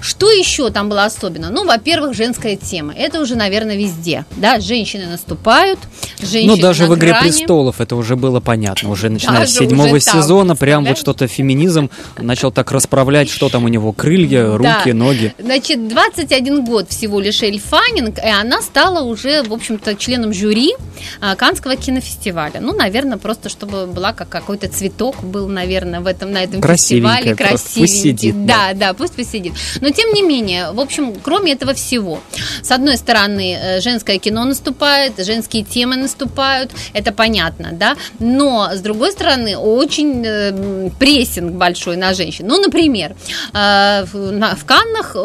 Что 0.00 0.30
еще 0.30 0.70
там 0.70 0.88
было 0.88 1.04
особенно? 1.04 1.50
Ну, 1.50 1.64
во-первых, 1.64 2.14
женская 2.14 2.56
тема. 2.56 2.92
Это 2.94 3.20
уже, 3.20 3.36
наверное, 3.36 3.76
везде. 3.76 4.24
Да, 4.36 4.60
женщины 4.60 5.06
наступают, 5.06 5.78
женщины 6.20 6.56
Ну, 6.56 6.60
даже 6.60 6.86
в 6.86 6.94
«Игре 6.94 7.10
грани. 7.10 7.30
престолов» 7.30 7.80
это 7.80 7.96
уже 7.96 8.16
было 8.16 8.40
понятно. 8.40 8.90
Уже 8.90 9.08
начиная 9.08 9.46
с 9.46 9.54
Даже 9.54 9.68
седьмого 9.70 9.94
уже 9.96 10.04
там, 10.04 10.20
сезона, 10.22 10.56
прям 10.56 10.84
вот 10.84 10.98
что-то 10.98 11.26
феминизм 11.28 11.90
начал 12.18 12.50
так 12.50 12.72
расправлять, 12.72 13.30
что 13.30 13.48
там 13.48 13.64
у 13.64 13.68
него, 13.68 13.92
крылья, 13.92 14.56
руки, 14.56 14.68
Да. 14.86 14.94
ноги. 14.94 15.34
Значит, 15.38 15.88
21 15.88 16.64
год 16.64 16.88
всего 16.90 17.20
лишь 17.20 17.42
Эль 17.42 17.60
Фаннинг, 17.60 18.18
и 18.18 18.28
она 18.28 18.62
стала 18.62 19.02
уже, 19.02 19.42
в 19.42 19.52
общем-то, 19.52 19.94
членом 19.94 20.32
жюри 20.32 20.72
а, 21.20 21.36
Канского 21.36 21.76
кинофестиваля. 21.76 22.60
Ну, 22.60 22.72
наверное, 22.80 23.18
просто 23.18 23.48
чтобы 23.48 23.86
была 23.86 24.12
как 24.12 24.28
какой-то 24.28 24.68
цветок 24.68 25.22
был, 25.22 25.48
наверное, 25.48 26.00
в 26.00 26.06
этом, 26.06 26.32
на 26.32 26.42
этом 26.42 26.60
фестивале. 26.62 27.36
просто, 27.36 27.52
пусть 27.52 27.74
Красивенький. 27.74 28.00
сидит, 28.02 28.46
Да, 28.46 28.72
да, 28.74 28.94
пусть 28.94 29.14
посидит. 29.14 29.52
Но, 29.80 29.90
тем 29.90 30.12
не 30.14 30.22
менее, 30.22 30.72
в 30.72 30.80
общем, 30.80 31.14
кроме 31.22 31.52
этого 31.52 31.74
всего, 31.74 32.20
с 32.62 32.70
одной 32.70 32.96
стороны, 32.96 33.56
э, 33.60 33.80
женское 33.80 34.18
кино 34.18 34.44
наступает, 34.44 35.24
женские 35.24 35.62
темы 35.64 35.96
наступают, 35.96 36.70
это 36.94 37.12
понятно, 37.12 37.68
да, 37.72 37.96
но, 38.18 38.70
с 38.74 38.80
другой 38.80 39.12
стороны, 39.12 39.56
очень 39.56 40.22
э, 40.26 40.90
прессинг 40.98 41.52
большой 41.52 41.96
на 41.96 42.14
женщин. 42.14 42.46
Ну, 42.46 42.60
например, 42.60 43.14
э, 43.52 44.04
в 44.12 44.32
на- 44.32 44.54
в 44.56 44.64
Каннах 44.64 45.16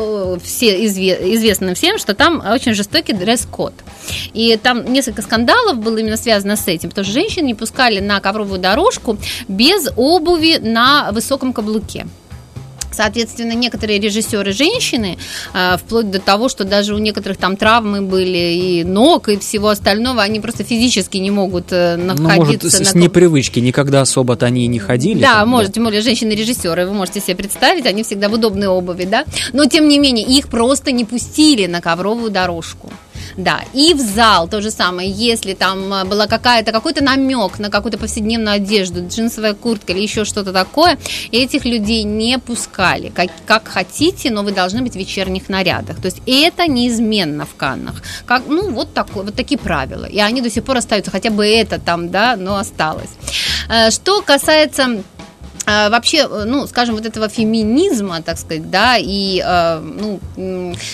все 0.43 0.85
изве- 0.85 1.35
известно 1.35 1.73
всем, 1.73 1.97
что 1.97 2.13
там 2.13 2.43
очень 2.45 2.73
жестокий 2.73 3.13
дресс-код. 3.13 3.73
И 4.33 4.59
там 4.61 4.91
несколько 4.91 5.21
скандалов 5.21 5.77
было 5.79 5.97
именно 5.97 6.17
связано 6.17 6.55
с 6.55 6.67
этим, 6.67 6.89
потому 6.89 7.05
что 7.05 7.13
женщин 7.13 7.44
не 7.45 7.53
пускали 7.53 7.99
на 7.99 8.19
ковровую 8.19 8.59
дорожку 8.59 9.17
без 9.47 9.87
обуви 9.95 10.57
на 10.61 11.11
высоком 11.11 11.53
каблуке. 11.53 12.05
Соответственно, 12.95 13.51
некоторые 13.51 13.99
режиссеры 13.99 14.53
женщины, 14.53 15.17
э, 15.53 15.77
вплоть 15.77 16.09
до 16.09 16.19
того, 16.19 16.47
что 16.47 16.63
даже 16.63 16.95
у 16.95 16.97
некоторых 16.97 17.37
там 17.37 17.57
травмы 17.57 18.01
были 18.01 18.37
и 18.37 18.83
ног, 18.85 19.27
и 19.27 19.37
всего 19.37 19.67
остального, 19.69 20.21
они 20.21 20.39
просто 20.39 20.63
физически 20.63 21.17
не 21.17 21.29
могут 21.29 21.65
э, 21.71 21.97
Ну, 21.97 22.13
находиться 22.13 22.67
может, 22.67 22.79
на 22.79 22.85
с 22.85 22.95
непривычки, 22.95 23.59
никогда 23.59 24.01
особо-то 24.01 24.45
они 24.45 24.63
и 24.63 24.67
не 24.67 24.79
ходили. 24.79 25.21
да, 25.21 25.39
там, 25.39 25.49
может, 25.49 25.73
тем 25.73 25.83
более 25.83 26.01
женщины-режиссеры, 26.01 26.85
вы 26.85 26.93
можете 26.93 27.19
себе 27.19 27.35
представить, 27.35 27.85
они 27.85 28.03
всегда 28.03 28.29
в 28.29 28.33
удобной 28.33 28.67
обуви, 28.67 29.03
да, 29.03 29.25
но 29.51 29.65
тем 29.65 29.89
не 29.89 29.99
менее 29.99 30.25
их 30.25 30.47
просто 30.47 30.93
не 30.93 31.03
пустили 31.03 31.65
на 31.65 31.81
ковровую 31.81 32.31
дорожку. 32.31 32.89
Да, 33.37 33.61
и 33.73 33.93
в 33.93 33.99
зал 33.99 34.47
то 34.47 34.61
же 34.61 34.71
самое, 34.71 35.09
если 35.09 35.53
там 35.53 35.93
а, 35.93 36.05
была 36.05 36.27
какая-то, 36.27 36.71
какой-то 36.71 37.03
намек 37.03 37.59
на 37.59 37.69
какую-то 37.69 37.97
повседневную 37.97 38.55
одежду, 38.55 39.07
джинсовая 39.07 39.53
куртка 39.53 39.93
или 39.93 40.01
еще 40.01 40.25
что-то 40.25 40.53
такое, 40.53 40.97
этих 41.31 41.65
людей 41.65 42.03
не 42.03 42.39
пускали. 42.39 43.09
Как, 43.09 43.29
как 43.45 43.67
хотите, 43.67 44.31
но 44.31 44.43
вы 44.43 44.51
должны 44.51 44.81
быть 44.81 44.93
в 44.93 44.97
вечерних 44.97 45.49
нарядах. 45.49 45.97
То 45.97 46.05
есть 46.05 46.21
это 46.25 46.67
неизменно 46.67 47.45
в 47.45 47.55
Каннах. 47.55 48.01
Как, 48.25 48.43
ну, 48.47 48.71
вот, 48.71 48.93
такое, 48.93 49.23
вот 49.23 49.35
такие 49.35 49.57
правила. 49.57 50.05
И 50.05 50.19
они 50.19 50.41
до 50.41 50.49
сих 50.49 50.63
пор 50.63 50.77
остаются, 50.77 51.11
хотя 51.11 51.29
бы 51.29 51.45
это 51.45 51.79
там, 51.79 52.09
да, 52.09 52.35
но 52.35 52.57
осталось. 52.57 53.09
Э, 53.69 53.91
Что 53.91 54.21
касается 54.21 55.03
вообще, 55.65 56.27
э, 56.29 56.43
ну, 56.45 56.67
скажем, 56.67 56.95
вот 56.95 57.05
этого 57.05 57.27
феминизма, 57.29 58.21
так 58.21 58.37
сказать, 58.37 58.69
да, 58.69 58.97
и, 58.97 59.41
э, 59.45 59.79
ну, 59.79 60.19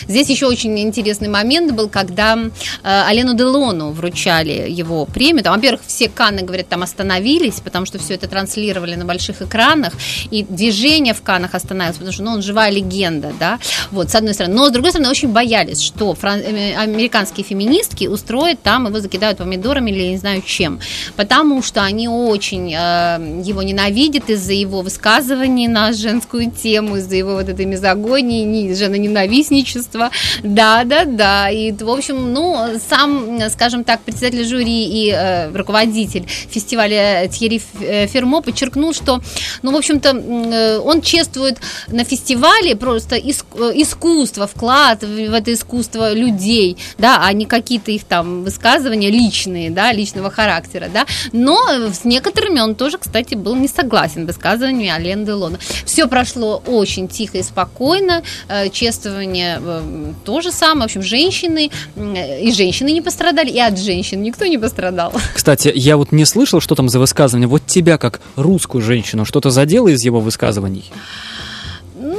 здесь 0.07 0.29
еще 0.29 0.47
очень 0.47 0.79
интересный 0.79 1.27
момент 1.27 1.71
был, 1.73 1.89
когда 1.89 2.37
э, 2.37 2.49
Алену 2.83 3.33
Делону 3.33 3.91
вручали 3.91 4.69
его 4.69 5.05
премию, 5.05 5.43
там, 5.43 5.55
во-первых, 5.55 5.81
все 5.85 6.09
Канны, 6.09 6.41
говорят, 6.41 6.67
там 6.67 6.83
остановились, 6.83 7.59
потому 7.59 7.85
что 7.85 7.99
все 7.99 8.15
это 8.15 8.27
транслировали 8.27 8.95
на 8.95 9.05
больших 9.05 9.41
экранах, 9.41 9.93
и 10.29 10.43
движение 10.43 11.13
в 11.13 11.21
Каннах 11.21 11.53
остановилось, 11.53 11.97
потому 11.97 12.13
что, 12.13 12.23
ну, 12.23 12.31
он 12.31 12.41
живая 12.41 12.71
легенда, 12.71 13.33
да, 13.39 13.59
вот, 13.91 14.09
с 14.09 14.15
одной 14.15 14.33
стороны, 14.33 14.55
но, 14.55 14.67
с 14.67 14.71
другой 14.71 14.91
стороны, 14.91 15.09
очень 15.09 15.29
боялись, 15.29 15.81
что 15.81 16.13
фран- 16.13 16.43
американские 16.77 17.45
феминистки 17.45 18.07
устроят 18.07 18.61
там, 18.61 18.87
его 18.87 18.99
закидают 18.99 19.39
помидорами 19.39 19.91
или 19.91 20.07
не 20.07 20.17
знаю 20.17 20.41
чем, 20.45 20.79
потому 21.15 21.61
что 21.61 21.83
они 21.83 22.07
очень 22.07 22.73
э, 22.73 23.41
его 23.43 23.61
ненавидят 23.63 24.29
из-за 24.29 24.60
его 24.61 24.81
высказываний 24.81 25.67
на 25.67 25.93
женскую 25.93 26.51
тему, 26.51 26.97
из-за 26.97 27.15
его 27.15 27.33
вот 27.33 27.49
этой 27.49 27.65
мизогонии, 27.65 28.43
не- 28.43 28.73
женоненавистничества. 28.73 30.09
Да, 30.43 30.83
да, 30.83 31.05
да. 31.05 31.49
И, 31.49 31.71
в 31.71 31.89
общем, 31.89 32.33
ну, 32.33 32.79
сам, 32.89 33.39
скажем 33.49 33.83
так, 33.83 34.01
председатель 34.01 34.45
жюри 34.45 34.85
и 34.85 35.11
э, 35.11 35.51
руководитель 35.55 36.25
фестиваля 36.27 37.27
Тьерри 37.27 37.61
э, 37.79 38.07
Фермо 38.07 38.41
подчеркнул, 38.41 38.93
что, 38.93 39.21
ну, 39.61 39.71
в 39.71 39.75
общем-то, 39.75 40.09
э, 40.09 40.77
он 40.79 41.01
чествует 41.01 41.59
на 41.87 42.03
фестивале 42.03 42.75
просто 42.75 43.15
э, 43.15 43.29
искусство, 43.29 44.47
вклад 44.47 45.03
в 45.03 45.33
это 45.33 45.53
искусство 45.53 46.13
людей, 46.13 46.77
да, 46.97 47.21
а 47.23 47.33
не 47.33 47.45
какие-то 47.45 47.91
их 47.91 48.03
там 48.03 48.43
высказывания 48.43 49.09
личные, 49.09 49.69
да, 49.69 49.91
личного 49.91 50.29
характера, 50.29 50.89
да. 50.93 51.05
Но 51.31 51.59
с 51.91 52.03
некоторыми 52.05 52.59
он 52.59 52.75
тоже, 52.75 52.97
кстати, 52.97 53.35
был 53.35 53.55
не 53.55 53.67
согласен 53.67 54.25
высказывать 54.25 54.50
высказываниями 54.51 54.89
Ален 54.89 55.25
Делона. 55.25 55.59
Все 55.85 56.07
прошло 56.07 56.61
очень 56.65 57.07
тихо 57.07 57.37
и 57.37 57.43
спокойно. 57.43 58.23
Э, 58.47 58.69
чествование 58.69 59.59
э, 59.61 60.13
то 60.25 60.41
же 60.41 60.51
самое. 60.51 60.81
В 60.81 60.85
общем, 60.85 61.01
женщины 61.01 61.71
э, 61.95 62.41
и 62.41 62.51
женщины 62.51 62.91
не 62.91 63.01
пострадали, 63.01 63.49
и 63.49 63.59
от 63.59 63.79
женщин 63.79 64.21
никто 64.21 64.45
не 64.45 64.57
пострадал. 64.57 65.13
Кстати, 65.33 65.71
я 65.73 65.97
вот 65.97 66.11
не 66.11 66.25
слышал, 66.25 66.59
что 66.59 66.75
там 66.75 66.89
за 66.89 66.99
высказывание. 66.99 67.47
Вот 67.47 67.65
тебя, 67.65 67.97
как 67.97 68.21
русскую 68.35 68.81
женщину, 68.81 69.25
что-то 69.25 69.49
задело 69.49 69.87
из 69.87 70.03
его 70.03 70.19
высказываний? 70.19 70.85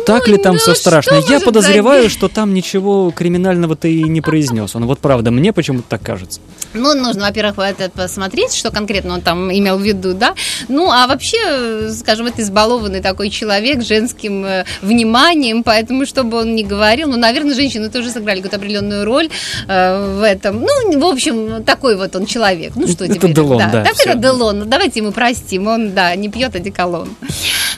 Так 0.06 0.28
ли 0.28 0.36
там 0.36 0.54
ну, 0.54 0.58
все 0.58 0.74
страшно? 0.74 1.20
Я 1.28 1.40
подозреваю, 1.40 2.04
задеть? 2.04 2.18
что 2.18 2.28
там 2.28 2.54
ничего 2.54 3.10
криминального-то 3.10 3.88
и 3.88 4.02
не 4.04 4.20
произнес. 4.20 4.74
Он 4.76 4.86
вот 4.86 4.98
правда, 4.98 5.30
мне 5.30 5.52
почему-то 5.52 5.84
так 5.88 6.02
кажется. 6.02 6.40
Ну, 6.74 6.94
нужно, 6.94 7.26
во-первых, 7.26 7.58
это 7.58 7.90
посмотреть, 7.90 8.54
что 8.54 8.70
конкретно 8.70 9.14
он 9.14 9.20
там 9.20 9.52
имел 9.52 9.78
в 9.78 9.82
виду, 9.82 10.14
да. 10.14 10.34
Ну, 10.68 10.90
а 10.90 11.06
вообще, 11.06 11.90
скажем, 11.90 12.26
это 12.26 12.42
избалованный 12.42 13.00
такой 13.00 13.30
человек 13.30 13.82
женским 13.82 14.44
э, 14.44 14.64
вниманием, 14.80 15.62
поэтому, 15.62 16.06
что 16.06 16.24
бы 16.24 16.38
он 16.38 16.54
ни 16.54 16.62
говорил, 16.62 17.08
ну, 17.08 17.16
наверное, 17.16 17.54
женщины 17.54 17.90
тоже 17.90 18.10
сыграли 18.10 18.38
какую-то 18.38 18.56
определенную 18.56 19.04
роль 19.04 19.28
э, 19.68 20.16
в 20.18 20.22
этом. 20.22 20.60
Ну, 20.60 20.98
в 20.98 21.04
общем, 21.04 21.62
такой 21.64 21.96
вот 21.96 22.16
он 22.16 22.26
человек. 22.26 22.72
Ну, 22.74 22.86
что 22.86 23.04
Это 23.04 23.14
теперь? 23.14 23.34
Делон, 23.34 23.58
да, 23.58 23.84
Так 23.84 23.94
всё. 23.94 24.10
это 24.10 24.18
Делон. 24.18 24.68
Давайте 24.68 25.00
ему 25.00 25.12
простим. 25.12 25.66
Он, 25.66 25.92
да, 25.92 26.14
не 26.16 26.28
пьет 26.28 26.54
одеколон. 26.56 27.08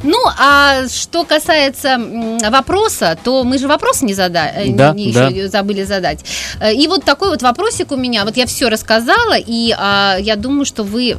Ну, 0.02 0.18
а 0.38 0.86
что 0.88 1.24
касается 1.24 1.93
вопроса, 1.98 3.16
то 3.22 3.44
мы 3.44 3.58
же 3.58 3.68
вопросы 3.68 4.04
не 4.04 4.14
задали, 4.14 4.70
Да, 4.72 4.92
не, 4.92 5.12
да. 5.12 5.28
еще 5.28 5.48
забыли 5.48 5.84
задать. 5.84 6.20
Э, 6.60 6.72
И 6.74 6.86
вот 6.88 7.04
такой 7.04 7.30
вот 7.30 7.42
вопросик 7.42 7.92
у 7.92 7.96
меня. 7.96 8.24
Вот 8.24 8.36
я 8.36 8.46
все 8.46 8.68
рассказала, 8.68 9.36
и 9.36 9.74
а, 9.76 10.16
я 10.18 10.36
думаю, 10.36 10.64
что 10.64 10.82
вы 10.84 11.16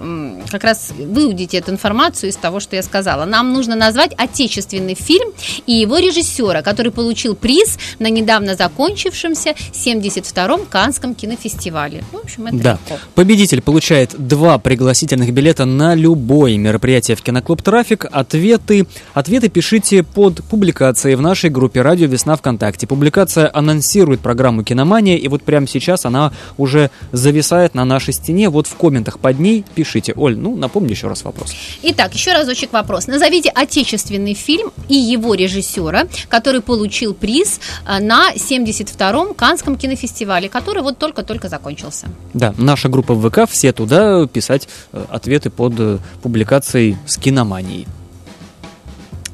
как 0.50 0.64
раз 0.64 0.92
выудите 0.98 1.58
эту 1.58 1.72
информацию 1.72 2.30
из 2.30 2.36
того, 2.36 2.60
что 2.60 2.76
я 2.76 2.84
сказала. 2.84 3.26
Нам 3.26 3.54
нужно 3.54 3.76
назвать 3.76 4.12
отечественный 4.18 4.96
фильм 4.96 5.30
и 5.66 5.74
его 5.74 5.98
режиссера, 5.98 6.62
который 6.62 6.92
получил 6.92 7.36
приз 7.36 7.78
на 8.00 8.10
недавно 8.10 8.56
закончившемся 8.56 9.54
72-м 9.74 10.66
Канском 10.66 11.16
кинофестивале. 11.16 12.04
В 12.12 12.18
общем, 12.18 12.48
это 12.48 12.58
Да. 12.58 12.72
легко. 12.74 13.00
Победитель 13.16 13.62
получает 13.62 14.16
два 14.18 14.58
пригласительных 14.60 15.32
билета 15.34 15.66
на 15.66 15.96
любое 15.96 16.58
мероприятие 16.58 17.16
в 17.18 17.22
Киноклуб 17.22 17.62
Трафик. 17.62 18.06
Ответы, 18.12 18.88
ответы 19.14 19.50
пишите 19.50 20.04
под 20.04 20.44
публикацией 20.66 21.16
в 21.16 21.22
нашей 21.22 21.52
группе 21.52 21.84
«Радио 21.84 22.08
Весна 22.08 22.36
ВКонтакте». 22.36 22.88
Публикация 22.88 23.52
анонсирует 23.54 24.20
программу 24.20 24.64
«Киномания», 24.64 25.16
и 25.16 25.28
вот 25.28 25.44
прямо 25.44 25.68
сейчас 25.68 26.06
она 26.06 26.32
уже 26.58 26.90
зависает 27.12 27.76
на 27.76 27.86
нашей 27.86 28.14
стене. 28.14 28.50
Вот 28.50 28.66
в 28.66 28.74
комментах 28.74 29.20
под 29.20 29.38
ней 29.40 29.64
пишите. 29.76 30.14
Оль, 30.16 30.36
ну, 30.36 30.56
напомни 30.56 30.90
еще 30.90 31.08
раз 31.08 31.24
вопрос. 31.24 31.54
Итак, 31.84 32.16
еще 32.16 32.34
разочек 32.34 32.74
вопрос. 32.74 33.06
Назовите 33.06 33.52
отечественный 33.54 34.34
фильм 34.34 34.72
и 34.90 34.96
его 34.96 35.36
режиссера, 35.36 36.08
который 36.30 36.62
получил 36.62 37.14
приз 37.14 37.60
э, 37.88 38.00
на 38.00 38.34
72-м 38.34 39.36
Канском 39.36 39.78
кинофестивале, 39.78 40.50
который 40.50 40.82
вот 40.82 40.98
только-только 40.98 41.48
закончился. 41.48 42.08
Да, 42.34 42.56
наша 42.58 42.90
группа 42.90 43.14
в 43.14 43.30
ВК, 43.30 43.48
все 43.48 43.72
туда 43.72 44.26
писать 44.26 44.68
э, 44.94 45.06
ответы 45.12 45.52
под 45.52 45.74
э, 45.78 45.98
публикацией 46.24 46.98
с 47.06 47.18
киноманией. 47.18 47.86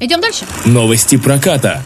Идем 0.01 0.19
дальше. 0.19 0.45
Новости 0.65 1.15
проката. 1.15 1.83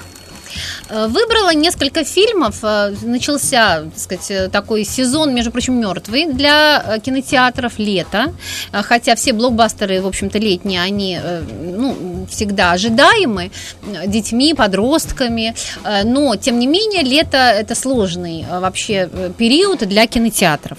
Э, 0.90 1.08
Выбрала 1.08 1.54
несколько 1.54 2.06
фильмов. 2.06 2.60
Э, 2.64 2.94
Начался, 3.02 3.84
так 3.84 4.00
сказать, 4.00 4.32
э, 4.32 4.50
такой 4.50 4.86
сезон, 4.86 5.36
между 5.36 5.52
прочим, 5.52 5.80
мертвый 5.80 6.32
для 6.32 7.00
кинотеатров 7.04 7.78
лето. 7.78 8.34
Хотя 8.72 9.16
все 9.16 9.34
блокбастеры, 9.34 10.02
в 10.02 10.08
общем-то, 10.08 10.40
летние, 10.40 10.82
они 10.82 11.20
ну, 11.62 11.94
всегда 12.30 12.72
ожидаемы 12.72 13.52
э, 13.84 14.08
детьми, 14.08 14.54
подростками. 14.54 15.56
Э, 15.84 16.04
Но, 16.04 16.36
тем 16.36 16.60
не 16.60 16.68
менее, 16.68 17.04
лето– 17.04 17.38
это 17.38 17.76
сложный 17.76 18.46
э, 18.50 18.60
вообще 18.60 19.10
период 19.38 19.80
для 19.80 20.08
кинотеатров. 20.08 20.78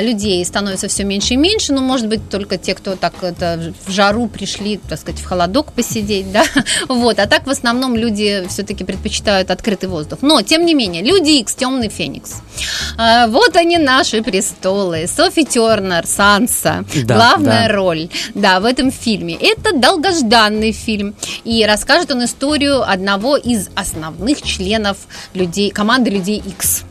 Людей 0.00 0.44
становится 0.44 0.88
все 0.88 1.04
меньше 1.04 1.34
и 1.34 1.36
меньше. 1.36 1.72
Ну, 1.72 1.80
может 1.80 2.06
быть, 2.08 2.28
только 2.30 2.58
те, 2.58 2.74
кто 2.74 2.94
так 2.96 3.22
это 3.22 3.72
в 3.86 3.90
жару 3.90 4.28
пришли, 4.28 4.80
так 4.88 5.00
сказать, 5.00 5.20
в 5.20 5.24
холодок 5.24 5.72
посидеть, 5.72 6.30
да. 6.32 6.44
Вот. 6.88 7.18
А 7.18 7.26
так 7.26 7.46
в 7.46 7.50
основном 7.50 7.96
люди 7.96 8.44
все-таки 8.48 8.84
предпочитают 8.84 9.50
открытый 9.50 9.88
воздух. 9.88 10.20
Но, 10.22 10.42
тем 10.42 10.64
не 10.64 10.74
менее, 10.74 11.02
Люди 11.02 11.40
Икс, 11.40 11.54
Темный 11.54 11.88
Феникс. 11.88 12.42
Вот 12.96 13.56
они, 13.56 13.78
наши 13.78 14.22
престолы. 14.22 15.06
Софи 15.06 15.44
Тернер, 15.44 16.06
Санса. 16.06 16.84
Да, 17.04 17.14
Главная 17.14 17.68
да. 17.68 17.74
роль, 17.74 18.08
да, 18.34 18.60
в 18.60 18.64
этом 18.64 18.90
фильме. 18.90 19.36
Это 19.40 19.76
долгожданный 19.76 20.53
фильм. 20.72 21.14
И 21.44 21.64
расскажет 21.66 22.10
он 22.10 22.24
историю 22.24 22.88
одного 22.88 23.36
из 23.36 23.68
основных 23.74 24.42
членов 24.42 24.98
людей, 25.34 25.70
команды 25.70 26.10
Людей 26.10 26.42
Икс. 26.44 26.84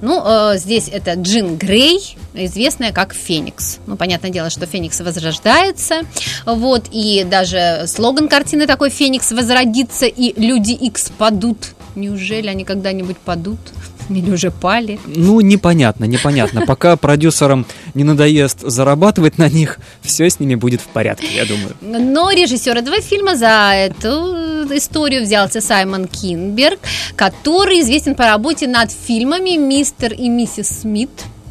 Ну, 0.00 0.22
э, 0.24 0.58
здесь 0.58 0.88
это 0.88 1.14
Джин 1.14 1.56
Грей, 1.56 2.16
известная 2.34 2.92
как 2.92 3.14
Феникс. 3.14 3.78
Ну, 3.86 3.96
понятное 3.96 4.30
дело, 4.30 4.50
что 4.50 4.66
Феникс 4.66 5.00
возрождается. 5.00 6.02
Вот, 6.44 6.86
и 6.90 7.24
даже 7.24 7.84
слоган 7.86 8.28
картины 8.28 8.66
такой 8.66 8.90
«Феникс 8.90 9.32
возродится, 9.32 10.06
и 10.06 10.38
люди 10.40 10.72
Икс 10.72 11.10
падут». 11.16 11.74
Неужели 11.94 12.48
они 12.48 12.64
когда-нибудь 12.64 13.16
падут? 13.16 13.58
Или 14.08 14.30
уже 14.30 14.50
пали? 14.50 14.98
Ну, 15.06 15.40
непонятно, 15.40 16.04
непонятно. 16.04 16.66
Пока 16.66 16.96
продюсерам 16.96 17.66
не 17.94 18.04
надоест 18.04 18.60
зарабатывать 18.60 19.38
на 19.38 19.48
них, 19.48 19.78
все 20.02 20.30
с 20.30 20.40
ними 20.40 20.54
будет 20.54 20.80
в 20.80 20.86
порядке, 20.86 21.28
я 21.34 21.44
думаю. 21.44 21.76
Но 21.80 22.30
режиссер 22.30 22.76
этого 22.76 23.00
фильма 23.00 23.36
за 23.36 23.72
эту 23.74 24.68
историю 24.74 25.22
взялся 25.22 25.60
Саймон 25.60 26.06
Кинберг, 26.06 26.80
который 27.14 27.80
известен 27.80 28.14
по 28.14 28.26
работе 28.26 28.66
над 28.66 28.90
фильмами 28.90 29.56
«Мистер 29.56 30.12
и 30.12 30.28
миссис 30.28 30.80
Смит» 30.80 31.10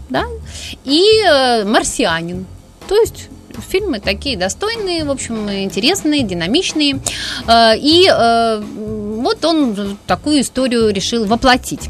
да, 0.10 0.26
и 0.84 1.02
э, 1.28 1.66
«Марсианин». 1.66 2.46
То 2.88 2.96
есть 2.96 3.30
фильмы 3.70 4.00
такие 4.00 4.38
достойные, 4.38 5.06
в 5.06 5.12
общем, 5.12 5.50
интересные, 5.50 6.24
динамичные. 6.24 7.00
Э, 7.48 7.78
И 7.78 8.08
э, 8.08 8.62
вот 8.62 9.44
он 9.44 9.98
такую 10.06 10.42
историю 10.42 10.94
решил 10.94 11.26
воплотить. 11.26 11.90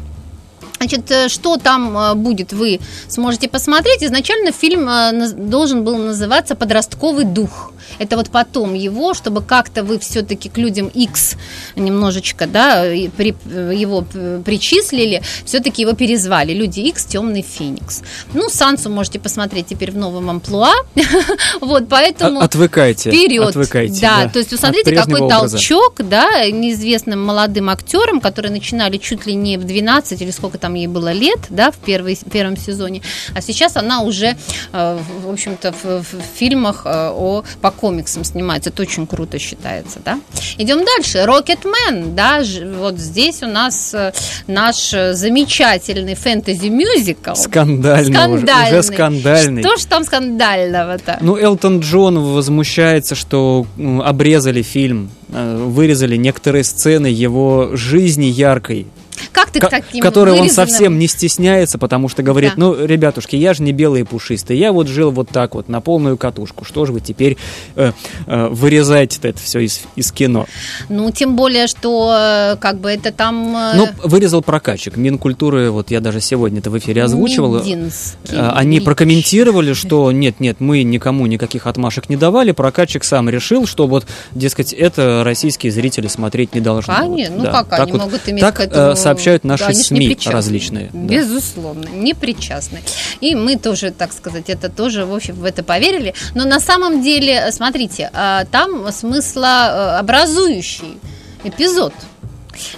Значит, 0.78 1.10
э, 1.10 1.28
что 1.28 1.56
там 1.56 1.96
э, 1.96 2.14
будет, 2.14 2.52
вы 2.52 2.80
сможете 3.08 3.48
посмотреть. 3.48 4.02
Изначально 4.02 4.52
фильм 4.52 4.88
э, 4.88 5.32
должен 5.32 5.84
был 5.84 5.96
называться 5.96 6.54
«Подростковый 6.54 7.24
дух». 7.24 7.72
Это 7.98 8.16
вот 8.16 8.30
потом 8.30 8.74
его, 8.74 9.14
чтобы 9.14 9.42
как-то 9.42 9.82
вы 9.82 9.98
все-таки 9.98 10.48
к 10.48 10.58
людям 10.58 10.88
X 10.88 11.36
немножечко, 11.76 12.46
да, 12.46 12.82
при- 13.16 13.34
э, 13.50 13.72
его 13.74 14.02
п- 14.02 14.40
причислили, 14.44 15.22
все-таки 15.44 15.82
его 15.82 15.92
перезвали. 15.92 16.52
Люди 16.52 16.80
X, 16.80 17.04
Темный 17.06 17.42
Феникс. 17.42 18.02
Ну, 18.34 18.48
Сансу 18.48 18.90
можете 18.90 19.18
посмотреть 19.18 19.66
теперь 19.66 19.90
в 19.92 19.96
новом 19.96 20.30
амплуа. 20.30 20.72
Вот, 21.60 21.88
поэтому... 21.88 22.40
О- 22.40 22.44
Отвыкайте. 22.44 23.10
Вперед. 23.10 23.48
Отвыкайте. 23.48 24.00
Да, 24.00 24.28
то 24.28 24.38
есть 24.38 24.56
смотрите, 24.58 24.94
какой 24.94 25.20
образа. 25.20 25.56
толчок, 25.56 25.96
да, 26.08 26.48
неизвестным 26.50 27.24
молодым 27.24 27.70
актерам, 27.70 28.20
которые 28.20 28.52
начинали 28.52 28.96
чуть 28.98 29.26
ли 29.26 29.34
не 29.34 29.56
в 29.58 29.64
12 29.64 30.20
или 30.22 30.30
сколько 30.30 30.58
там 30.58 30.74
ей 30.74 30.86
было 30.86 31.12
лет, 31.12 31.40
да, 31.48 31.70
в 31.70 31.76
первом 31.76 32.56
сезоне, 32.56 33.02
а 33.34 33.40
сейчас 33.40 33.76
она 33.76 34.02
уже, 34.02 34.36
э, 34.72 34.98
в 35.24 35.30
общем-то, 35.30 35.72
в, 35.82 35.84
в 36.02 36.06
фильмах 36.38 36.82
э, 36.84 37.10
о, 37.12 37.44
по 37.60 37.70
комиксам 37.86 38.24
снимается. 38.24 38.70
Это 38.70 38.82
очень 38.82 39.06
круто 39.06 39.38
считается, 39.38 40.00
да. 40.04 40.18
Идем 40.58 40.84
дальше. 40.84 41.24
Рокетмен, 41.24 42.16
да, 42.16 42.42
вот 42.80 42.98
здесь 42.98 43.44
у 43.44 43.46
нас 43.46 43.94
э, 43.94 44.12
наш 44.48 44.92
э, 44.92 45.14
замечательный 45.14 46.16
фэнтези-мюзикл. 46.16 47.34
Скандальный, 47.34 48.34
уже, 48.34 48.44
уже 48.44 48.82
скандальный. 48.82 49.62
Что 49.62 49.76
ж 49.76 49.84
там 49.84 50.02
скандального-то? 50.02 51.18
Ну, 51.20 51.38
Элтон 51.38 51.78
Джон 51.78 52.18
возмущается, 52.34 53.14
что 53.14 53.66
обрезали 54.04 54.62
фильм, 54.62 55.10
э, 55.28 55.56
вырезали 55.56 56.16
некоторые 56.16 56.64
сцены 56.64 57.06
его 57.06 57.70
жизни 57.74 58.24
яркой, 58.24 58.88
Как 59.36 59.50
ты 59.50 59.60
к 59.60 59.68
таким 59.68 60.00
которой 60.02 60.30
он 60.34 60.46
вырезанным- 60.46 60.50
совсем 60.54 60.98
не 60.98 61.06
стесняется, 61.06 61.78
потому 61.78 62.08
что 62.08 62.22
говорит, 62.22 62.52
Да. 62.56 62.60
ну, 62.62 62.86
ребятушки, 62.86 63.36
я 63.36 63.54
же 63.54 63.62
не 63.62 63.72
белый 63.72 64.00
и 64.00 64.04
пушистый, 64.04 64.56
я 64.56 64.72
вот 64.72 64.88
жил 64.88 65.10
вот 65.10 65.28
так 65.28 65.54
вот, 65.54 65.68
на 65.68 65.80
полную 65.80 66.16
катушку, 66.16 66.64
что 66.64 66.86
же 66.86 66.92
вы 66.92 67.00
теперь 67.00 67.36
э, 67.76 67.92
э, 68.26 68.46
вырезаете 68.48 69.18
это 69.22 69.38
все 69.38 69.60
из, 69.60 69.82
из 69.94 70.10
кино? 70.10 70.46
Ну, 70.88 71.10
тем 71.10 71.36
более, 71.36 71.66
что 71.66 72.12
э, 72.54 72.56
как 72.56 72.78
бы 72.78 72.90
это 72.90 73.12
там... 73.12 73.54
э, 73.56 73.72
Ну, 73.76 73.88
вырезал 74.04 74.42
прокатчик, 74.42 74.96
Минкультуры, 74.96 75.70
вот 75.70 75.90
я 75.90 76.00
даже 76.00 76.20
сегодня 76.20 76.58
это 76.60 76.70
в 76.70 76.78
эфире 76.78 77.04
озвучивал. 77.04 77.56
Э, 77.58 78.50
Они 78.54 78.80
прокомментировали, 78.80 79.74
что 79.74 80.10
нет, 80.12 80.40
нет, 80.40 80.56
мы 80.60 80.82
никому 80.82 81.26
никаких 81.26 81.66
отмашек 81.66 82.08
не 82.08 82.16
давали. 82.16 82.52
Прокатчик 82.52 83.04
сам 83.04 83.28
решил, 83.28 83.66
что 83.66 83.86
вот, 83.86 84.06
дескать, 84.34 84.72
это 84.72 85.22
российские 85.24 85.72
зрители 85.72 86.06
смотреть 86.08 86.54
не 86.54 86.60
должны. 86.60 86.94
Конечно, 86.94 87.36
Вот, 87.36 87.44
ну 87.46 87.52
да. 87.52 87.64
как 87.64 87.80
они 87.80 87.92
могут 87.92 88.28
иметь 88.28 88.40
так, 88.40 88.56
к 88.56 88.60
этому 88.60 88.96
сообщают 89.26 89.44
наши 89.44 89.68
не 89.68 89.74
СМИ 89.82 90.18
различные. 90.26 90.90
да. 90.92 91.14
Безусловно, 91.14 91.88
не 91.88 92.14
причастны. 92.14 92.80
И 93.20 93.34
мы 93.34 93.56
тоже, 93.56 93.90
так 93.90 94.12
сказать, 94.12 94.48
это 94.48 94.68
тоже, 94.68 95.04
в 95.04 95.12
общем, 95.14 95.34
в 95.34 95.44
это 95.44 95.64
поверили. 95.64 96.14
Но 96.34 96.44
на 96.44 96.60
самом 96.60 97.02
деле, 97.02 97.50
смотрите, 97.50 98.10
а, 98.12 98.44
там 98.44 98.92
смыслообразующий 98.92 100.98
эпизод. 101.44 101.92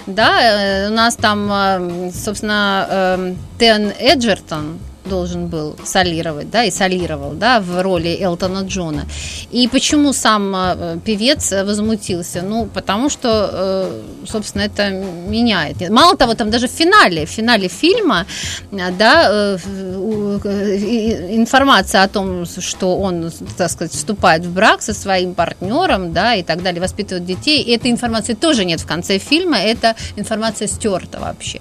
Да, 0.07 0.41
э, 0.41 0.89
у 0.89 0.93
нас 0.93 1.15
там, 1.15 1.49
э, 1.49 2.11
собственно, 2.11 2.85
э, 2.89 3.33
Тен 3.59 3.93
Эджертон 3.97 4.79
должен 5.05 5.47
был 5.47 5.75
солировать, 5.83 6.49
да, 6.49 6.63
и 6.63 6.71
солировал, 6.71 7.31
да, 7.31 7.59
в 7.59 7.81
роли 7.81 8.17
Элтона 8.21 8.65
Джона. 8.65 9.05
И 9.51 9.67
почему 9.67 10.13
сам 10.13 10.55
э, 10.55 10.97
певец 11.05 11.51
возмутился? 11.51 12.41
Ну, 12.41 12.67
потому 12.73 13.09
что, 13.09 13.49
э, 13.51 14.01
собственно, 14.27 14.63
это 14.63 14.89
меняет. 14.89 15.89
Мало 15.89 16.15
того, 16.17 16.33
там 16.33 16.49
даже 16.49 16.67
в 16.67 16.71
финале, 16.71 17.25
в 17.25 17.29
финале 17.29 17.67
фильма, 17.67 18.25
э, 18.71 18.91
да, 18.97 19.55
и- 19.55 21.35
информация 21.37 22.03
о 22.03 22.07
том, 22.07 22.45
что 22.45 22.97
он, 22.97 23.31
так 23.57 23.71
сказать, 23.71 23.93
вступает 23.93 24.45
в 24.45 24.53
брак 24.53 24.81
со 24.81 24.93
своим 24.93 25.33
партнером, 25.33 26.13
да, 26.13 26.35
и 26.35 26.43
так 26.43 26.61
далее, 26.61 26.81
воспитывает 26.81 27.25
детей, 27.25 27.63
этой 27.75 27.91
информации 27.91 28.33
тоже 28.33 28.65
нет 28.65 28.81
в 28.81 28.85
конце 28.85 29.17
фильма, 29.19 29.57
эта 29.57 29.95
информация 30.15 30.67
стерта 30.67 31.19
вообще. 31.19 31.59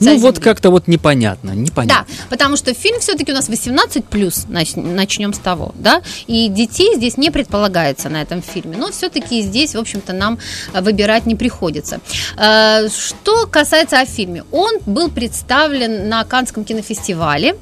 Ну 0.00 0.18
вот 0.18 0.36
земли. 0.36 0.40
как-то 0.40 0.70
вот 0.70 0.88
непонятно, 0.88 1.50
непонятно. 1.50 2.06
Да, 2.08 2.26
потому 2.30 2.56
что 2.56 2.73
фильм 2.74 3.00
все-таки 3.00 3.32
у 3.32 3.34
нас 3.34 3.48
18 3.48 4.04
плюс, 4.04 4.46
начнем 4.48 5.32
с 5.32 5.38
того, 5.38 5.72
да, 5.76 6.02
и 6.26 6.48
детей 6.48 6.94
здесь 6.96 7.16
не 7.16 7.30
предполагается 7.30 8.08
на 8.08 8.22
этом 8.22 8.42
фильме, 8.42 8.76
но 8.76 8.90
все-таки 8.90 9.42
здесь, 9.42 9.74
в 9.74 9.78
общем-то, 9.78 10.12
нам 10.12 10.38
э, 10.72 10.80
выбирать 10.80 11.26
не 11.26 11.34
приходится. 11.34 12.00
Э, 12.36 12.88
Что 12.88 13.46
касается 13.46 14.00
о 14.00 14.04
фильме, 14.06 14.44
он 14.52 14.78
был 14.86 15.10
представлен 15.10 16.08
на 16.08 16.24
Канском 16.24 16.64
кинофестивале 16.64 17.56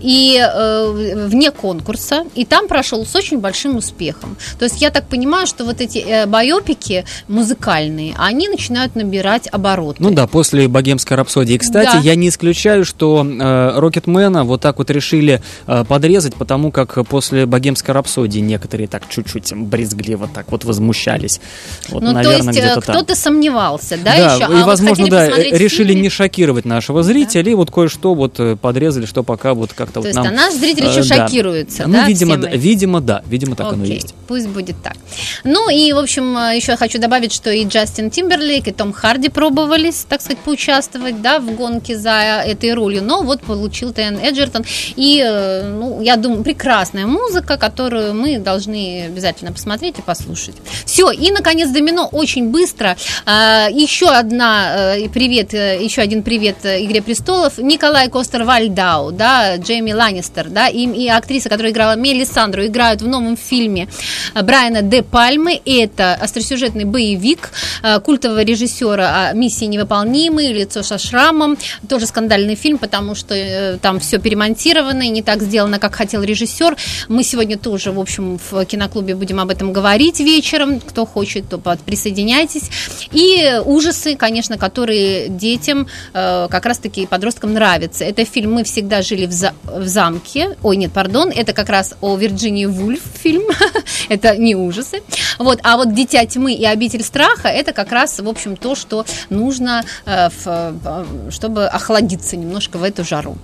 и 0.00 0.38
э, 0.38 1.26
вне 1.28 1.50
конкурса, 1.50 2.24
и 2.34 2.44
там 2.44 2.68
прошел 2.68 3.04
с 3.04 3.14
очень 3.14 3.38
большим 3.38 3.76
успехом. 3.76 4.36
То 4.58 4.64
есть 4.64 4.80
я 4.80 4.90
так 4.90 5.08
понимаю, 5.08 5.46
что 5.46 5.64
вот 5.64 5.80
эти 5.80 6.26
байопики 6.26 7.04
музыкальные, 7.28 8.14
они 8.18 8.48
начинают 8.48 8.94
набирать 8.94 9.48
обороты. 9.50 10.02
Ну 10.02 10.10
да, 10.10 10.26
после 10.26 10.68
богемской 10.68 11.16
рапсодии. 11.16 11.56
Кстати, 11.58 11.92
Да. 11.94 11.98
я 11.98 12.14
не 12.14 12.28
исключаю, 12.28 12.84
что 12.84 13.24
Рокетмена 13.76 14.44
вот 14.44 14.57
так 14.58 14.78
вот 14.78 14.90
решили 14.90 15.42
э, 15.66 15.84
подрезать, 15.84 16.34
потому 16.34 16.70
как 16.70 17.06
после 17.08 17.46
богемской 17.46 17.94
рапсодии 17.94 18.40
некоторые 18.40 18.88
так 18.88 19.08
чуть-чуть 19.08 19.52
брезгливо 19.54 20.28
так 20.32 20.50
вот 20.50 20.64
возмущались. 20.64 21.40
Вот, 21.88 22.02
ну, 22.02 22.12
наверное, 22.12 22.52
то 22.52 22.60
есть 22.60 22.76
э, 22.76 22.80
кто-то 22.80 23.14
сомневался, 23.14 23.96
да, 23.96 24.16
Да, 24.16 24.34
еще? 24.34 24.44
и, 24.44 24.46
А 24.46 24.48
вот 24.48 24.66
возможно, 24.66 25.08
да, 25.08 25.28
решили 25.28 25.88
фильм? 25.88 26.02
не 26.02 26.08
шокировать 26.10 26.64
нашего 26.64 27.02
зрителя, 27.02 27.50
и 27.50 27.54
вот 27.54 27.70
кое-что 27.70 28.14
вот 28.14 28.38
э, 28.40 28.56
подрезали, 28.56 29.06
что 29.06 29.22
пока 29.22 29.54
вот 29.54 29.72
как-то 29.72 29.94
То 29.94 30.00
вот 30.00 30.06
есть 30.06 30.16
нам... 30.16 30.26
а 30.26 30.30
наш 30.30 30.54
зритель 30.54 30.86
еще 30.86 31.02
да. 31.04 31.26
шокируется, 31.26 31.84
Ну, 31.86 31.94
да, 31.94 32.06
видимо, 32.06 32.36
да, 32.36 32.50
видимо, 32.50 33.00
да, 33.00 33.22
видимо, 33.26 33.56
так 33.56 33.72
оно 33.72 33.84
и 33.84 33.86
Окей, 33.86 33.96
есть. 33.96 34.14
Пусть 34.26 34.48
будет 34.48 34.76
так. 34.82 34.96
Ну 35.44 35.70
и, 35.70 35.92
в 35.92 35.98
общем, 35.98 36.36
еще 36.54 36.76
хочу 36.76 36.98
добавить, 36.98 37.32
что 37.32 37.50
и 37.50 37.64
Джастин 37.64 38.10
Тимберлейк, 38.10 38.68
и 38.68 38.72
Том 38.72 38.92
Харди 38.92 39.28
пробовались, 39.28 40.04
так 40.08 40.20
сказать, 40.20 40.38
поучаствовать, 40.38 41.22
да, 41.22 41.38
в 41.38 41.54
гонке 41.54 41.96
за 41.96 42.42
этой 42.44 42.74
ролью, 42.74 43.02
но 43.02 43.22
вот 43.22 43.42
получил 43.42 43.92
Тен 43.92 44.18
Эджертон. 44.48 44.64
И, 44.96 45.22
э, 45.24 45.66
ну, 45.68 46.00
я 46.00 46.16
думаю, 46.16 46.42
прекрасная 46.42 47.06
музыка, 47.06 47.56
которую 47.56 48.14
мы 48.14 48.38
должны 48.38 49.04
обязательно 49.06 49.52
посмотреть 49.52 49.98
и 49.98 50.02
послушать. 50.02 50.56
Все, 50.84 51.10
и, 51.10 51.30
наконец, 51.30 51.70
Домино 51.70 52.08
очень 52.10 52.50
быстро. 52.50 52.96
А, 53.26 53.68
Еще 53.68 54.08
одна, 54.08 54.96
э, 54.96 55.08
привет, 55.08 55.54
э, 55.54 55.82
еще 55.82 56.02
один 56.02 56.22
привет 56.22 56.56
«Игре 56.64 57.02
престолов». 57.02 57.58
Николай 57.58 58.08
Костер 58.08 58.44
Вальдау, 58.44 59.12
да, 59.12 59.56
Джейми 59.56 59.92
Ланнистер, 59.92 60.48
да, 60.48 60.68
и, 60.68 60.86
и 60.86 61.08
актриса, 61.08 61.48
которая 61.48 61.72
играла 61.72 61.96
Мелисандру, 61.96 62.64
играют 62.64 63.02
в 63.02 63.06
новом 63.06 63.36
фильме 63.36 63.88
Брайана 64.34 64.82
Де 64.82 65.02
Пальмы. 65.02 65.60
Это 65.64 66.14
остросюжетный 66.14 66.84
боевик 66.84 67.50
культового 68.04 68.42
режиссера 68.42 69.30
а, 69.30 69.32
«Миссии 69.32 69.66
невыполнимые», 69.66 70.52
«Лицо 70.52 70.82
со 70.82 70.98
шрамом». 70.98 71.56
Тоже 71.88 72.06
скандальный 72.06 72.54
фильм, 72.54 72.78
потому 72.78 73.14
что 73.14 73.78
там 73.82 74.00
все 74.00 74.18
перемонтировано 74.18 74.37
и 75.02 75.10
не 75.10 75.22
так 75.22 75.42
сделано, 75.42 75.78
как 75.78 75.94
хотел 75.94 76.22
режиссер. 76.22 76.76
Мы 77.08 77.22
сегодня 77.22 77.58
тоже, 77.58 77.92
в 77.92 78.00
общем, 78.00 78.38
в 78.50 78.64
киноклубе 78.64 79.14
будем 79.14 79.40
об 79.40 79.50
этом 79.50 79.72
говорить 79.72 80.20
вечером. 80.20 80.80
Кто 80.80 81.06
хочет, 81.06 81.48
то 81.48 81.58
присоединяйтесь. 81.58 82.70
И 83.12 83.60
ужасы, 83.64 84.16
конечно, 84.16 84.58
которые 84.58 85.28
детям, 85.28 85.86
э, 86.14 86.48
как 86.50 86.66
раз-таки 86.66 87.06
подросткам 87.06 87.52
нравятся. 87.52 88.04
Это 88.04 88.24
фильм 88.24 88.52
«Мы 88.54 88.64
всегда 88.64 89.02
жили 89.02 89.26
в, 89.26 89.32
за- 89.32 89.54
в 89.64 89.86
замке». 89.86 90.56
Ой, 90.62 90.76
нет, 90.76 90.92
пардон, 90.92 91.30
это 91.30 91.52
как 91.52 91.68
раз 91.68 91.94
о 92.00 92.16
Вирджинии 92.16 92.66
Вульф 92.66 93.02
фильм. 93.22 93.42
это 94.08 94.36
не 94.36 94.54
ужасы. 94.54 95.02
Вот, 95.38 95.60
а 95.62 95.76
вот 95.76 95.94
«Дитя 95.94 96.24
тьмы» 96.26 96.54
и 96.54 96.64
«Обитель 96.64 97.02
страха» 97.02 97.48
это 97.48 97.72
как 97.72 97.92
раз, 97.92 98.18
в 98.18 98.28
общем, 98.28 98.56
то, 98.56 98.74
что 98.74 99.04
нужно, 99.30 99.84
э, 100.06 100.28
э, 100.44 101.04
чтобы 101.30 101.66
охладиться 101.66 102.36
немножко 102.36 102.78
в 102.78 102.82
эту 102.82 103.04
жару. 103.04 103.36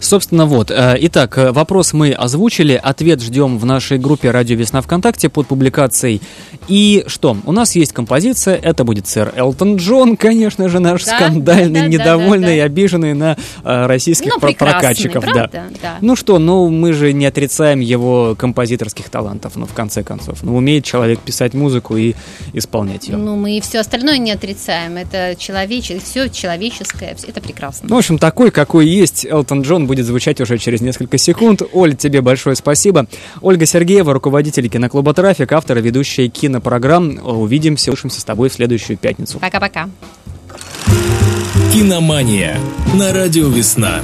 Собственно, 0.00 0.46
вот. 0.46 0.70
э, 0.70 0.96
Итак, 1.00 1.38
э, 1.38 1.52
вопрос 1.52 1.92
мы 1.92 2.12
озвучили, 2.12 2.80
ответ 2.80 3.20
ждем 3.20 3.58
в 3.58 3.64
нашей 3.64 3.98
группе 3.98 4.30
«Радио 4.30 4.56
Весна 4.56 4.80
ВКонтакте» 4.82 5.28
под 5.28 5.46
публикацией. 5.46 6.20
И 6.68 7.04
что? 7.06 7.36
У 7.44 7.52
нас 7.52 7.74
есть 7.74 7.92
композиция, 7.92 8.56
это 8.56 8.84
будет 8.84 9.06
сэр 9.06 9.32
Элтон 9.36 9.76
Джон, 9.76 10.16
конечно 10.16 10.68
же, 10.68 10.78
наш 10.78 11.04
Да, 11.04 11.16
скандальный, 11.16 11.80
да, 11.80 11.80
да, 11.82 11.86
недовольный 11.88 12.40
да, 12.40 12.46
да. 12.46 12.54
и 12.54 12.58
обиженный 12.60 13.14
на 13.14 13.36
э, 13.64 13.86
российских 13.86 14.32
Ну, 14.34 14.40
прокатчиков. 14.40 15.24
да. 15.24 15.32
правда? 15.32 15.62
Да. 15.82 15.96
Ну 16.00 16.16
что, 16.16 16.38
ну 16.38 16.68
мы 16.68 16.92
же 16.92 17.12
не 17.12 17.26
отрицаем 17.26 17.80
его 17.80 18.34
композиторских 18.38 19.08
талантов, 19.08 19.56
ну 19.56 19.66
в 19.66 19.72
конце 19.72 20.02
концов. 20.02 20.42
Ну 20.42 20.56
умеет 20.56 20.84
человек 20.84 21.20
писать 21.20 21.54
музыку 21.54 21.96
и 21.96 22.14
исполнять 22.52 23.08
ее. 23.08 23.16
Ну, 23.16 23.36
мы 23.36 23.56
и 23.56 23.60
все 23.60 23.80
остальное 23.80 24.18
не 24.18 24.32
отрицаем. 24.32 24.96
Это 24.96 25.34
человеческое, 25.38 26.00
все 26.00 26.28
человеческое, 26.28 27.16
это 27.26 27.40
прекрасно. 27.40 27.88
Ну, 27.88 27.94
в 27.96 27.98
общем, 27.98 28.18
такой, 28.18 28.50
какой 28.50 28.86
есть, 28.86 29.26
Элтон 29.26 29.64
Джон 29.70 29.86
будет 29.86 30.04
звучать 30.04 30.40
уже 30.40 30.58
через 30.58 30.80
несколько 30.80 31.16
секунд. 31.16 31.62
Оль, 31.72 31.94
тебе 31.94 32.22
большое 32.22 32.56
спасибо. 32.56 33.06
Ольга 33.40 33.66
Сергеева, 33.66 34.12
руководитель 34.12 34.68
киноклуба 34.68 35.14
«Трафик», 35.14 35.52
автор 35.52 35.78
и 35.78 35.80
ведущая 35.80 36.28
кинопрограмм. 36.28 37.20
Увидимся, 37.24 37.92
услышимся 37.92 38.20
с 38.20 38.24
тобой 38.24 38.48
в 38.48 38.52
следующую 38.52 38.96
пятницу. 38.96 39.38
Пока-пока. 39.38 39.88
Киномания 41.72 42.58
на 42.94 43.12
радио 43.12 43.46
«Весна». 43.48 44.00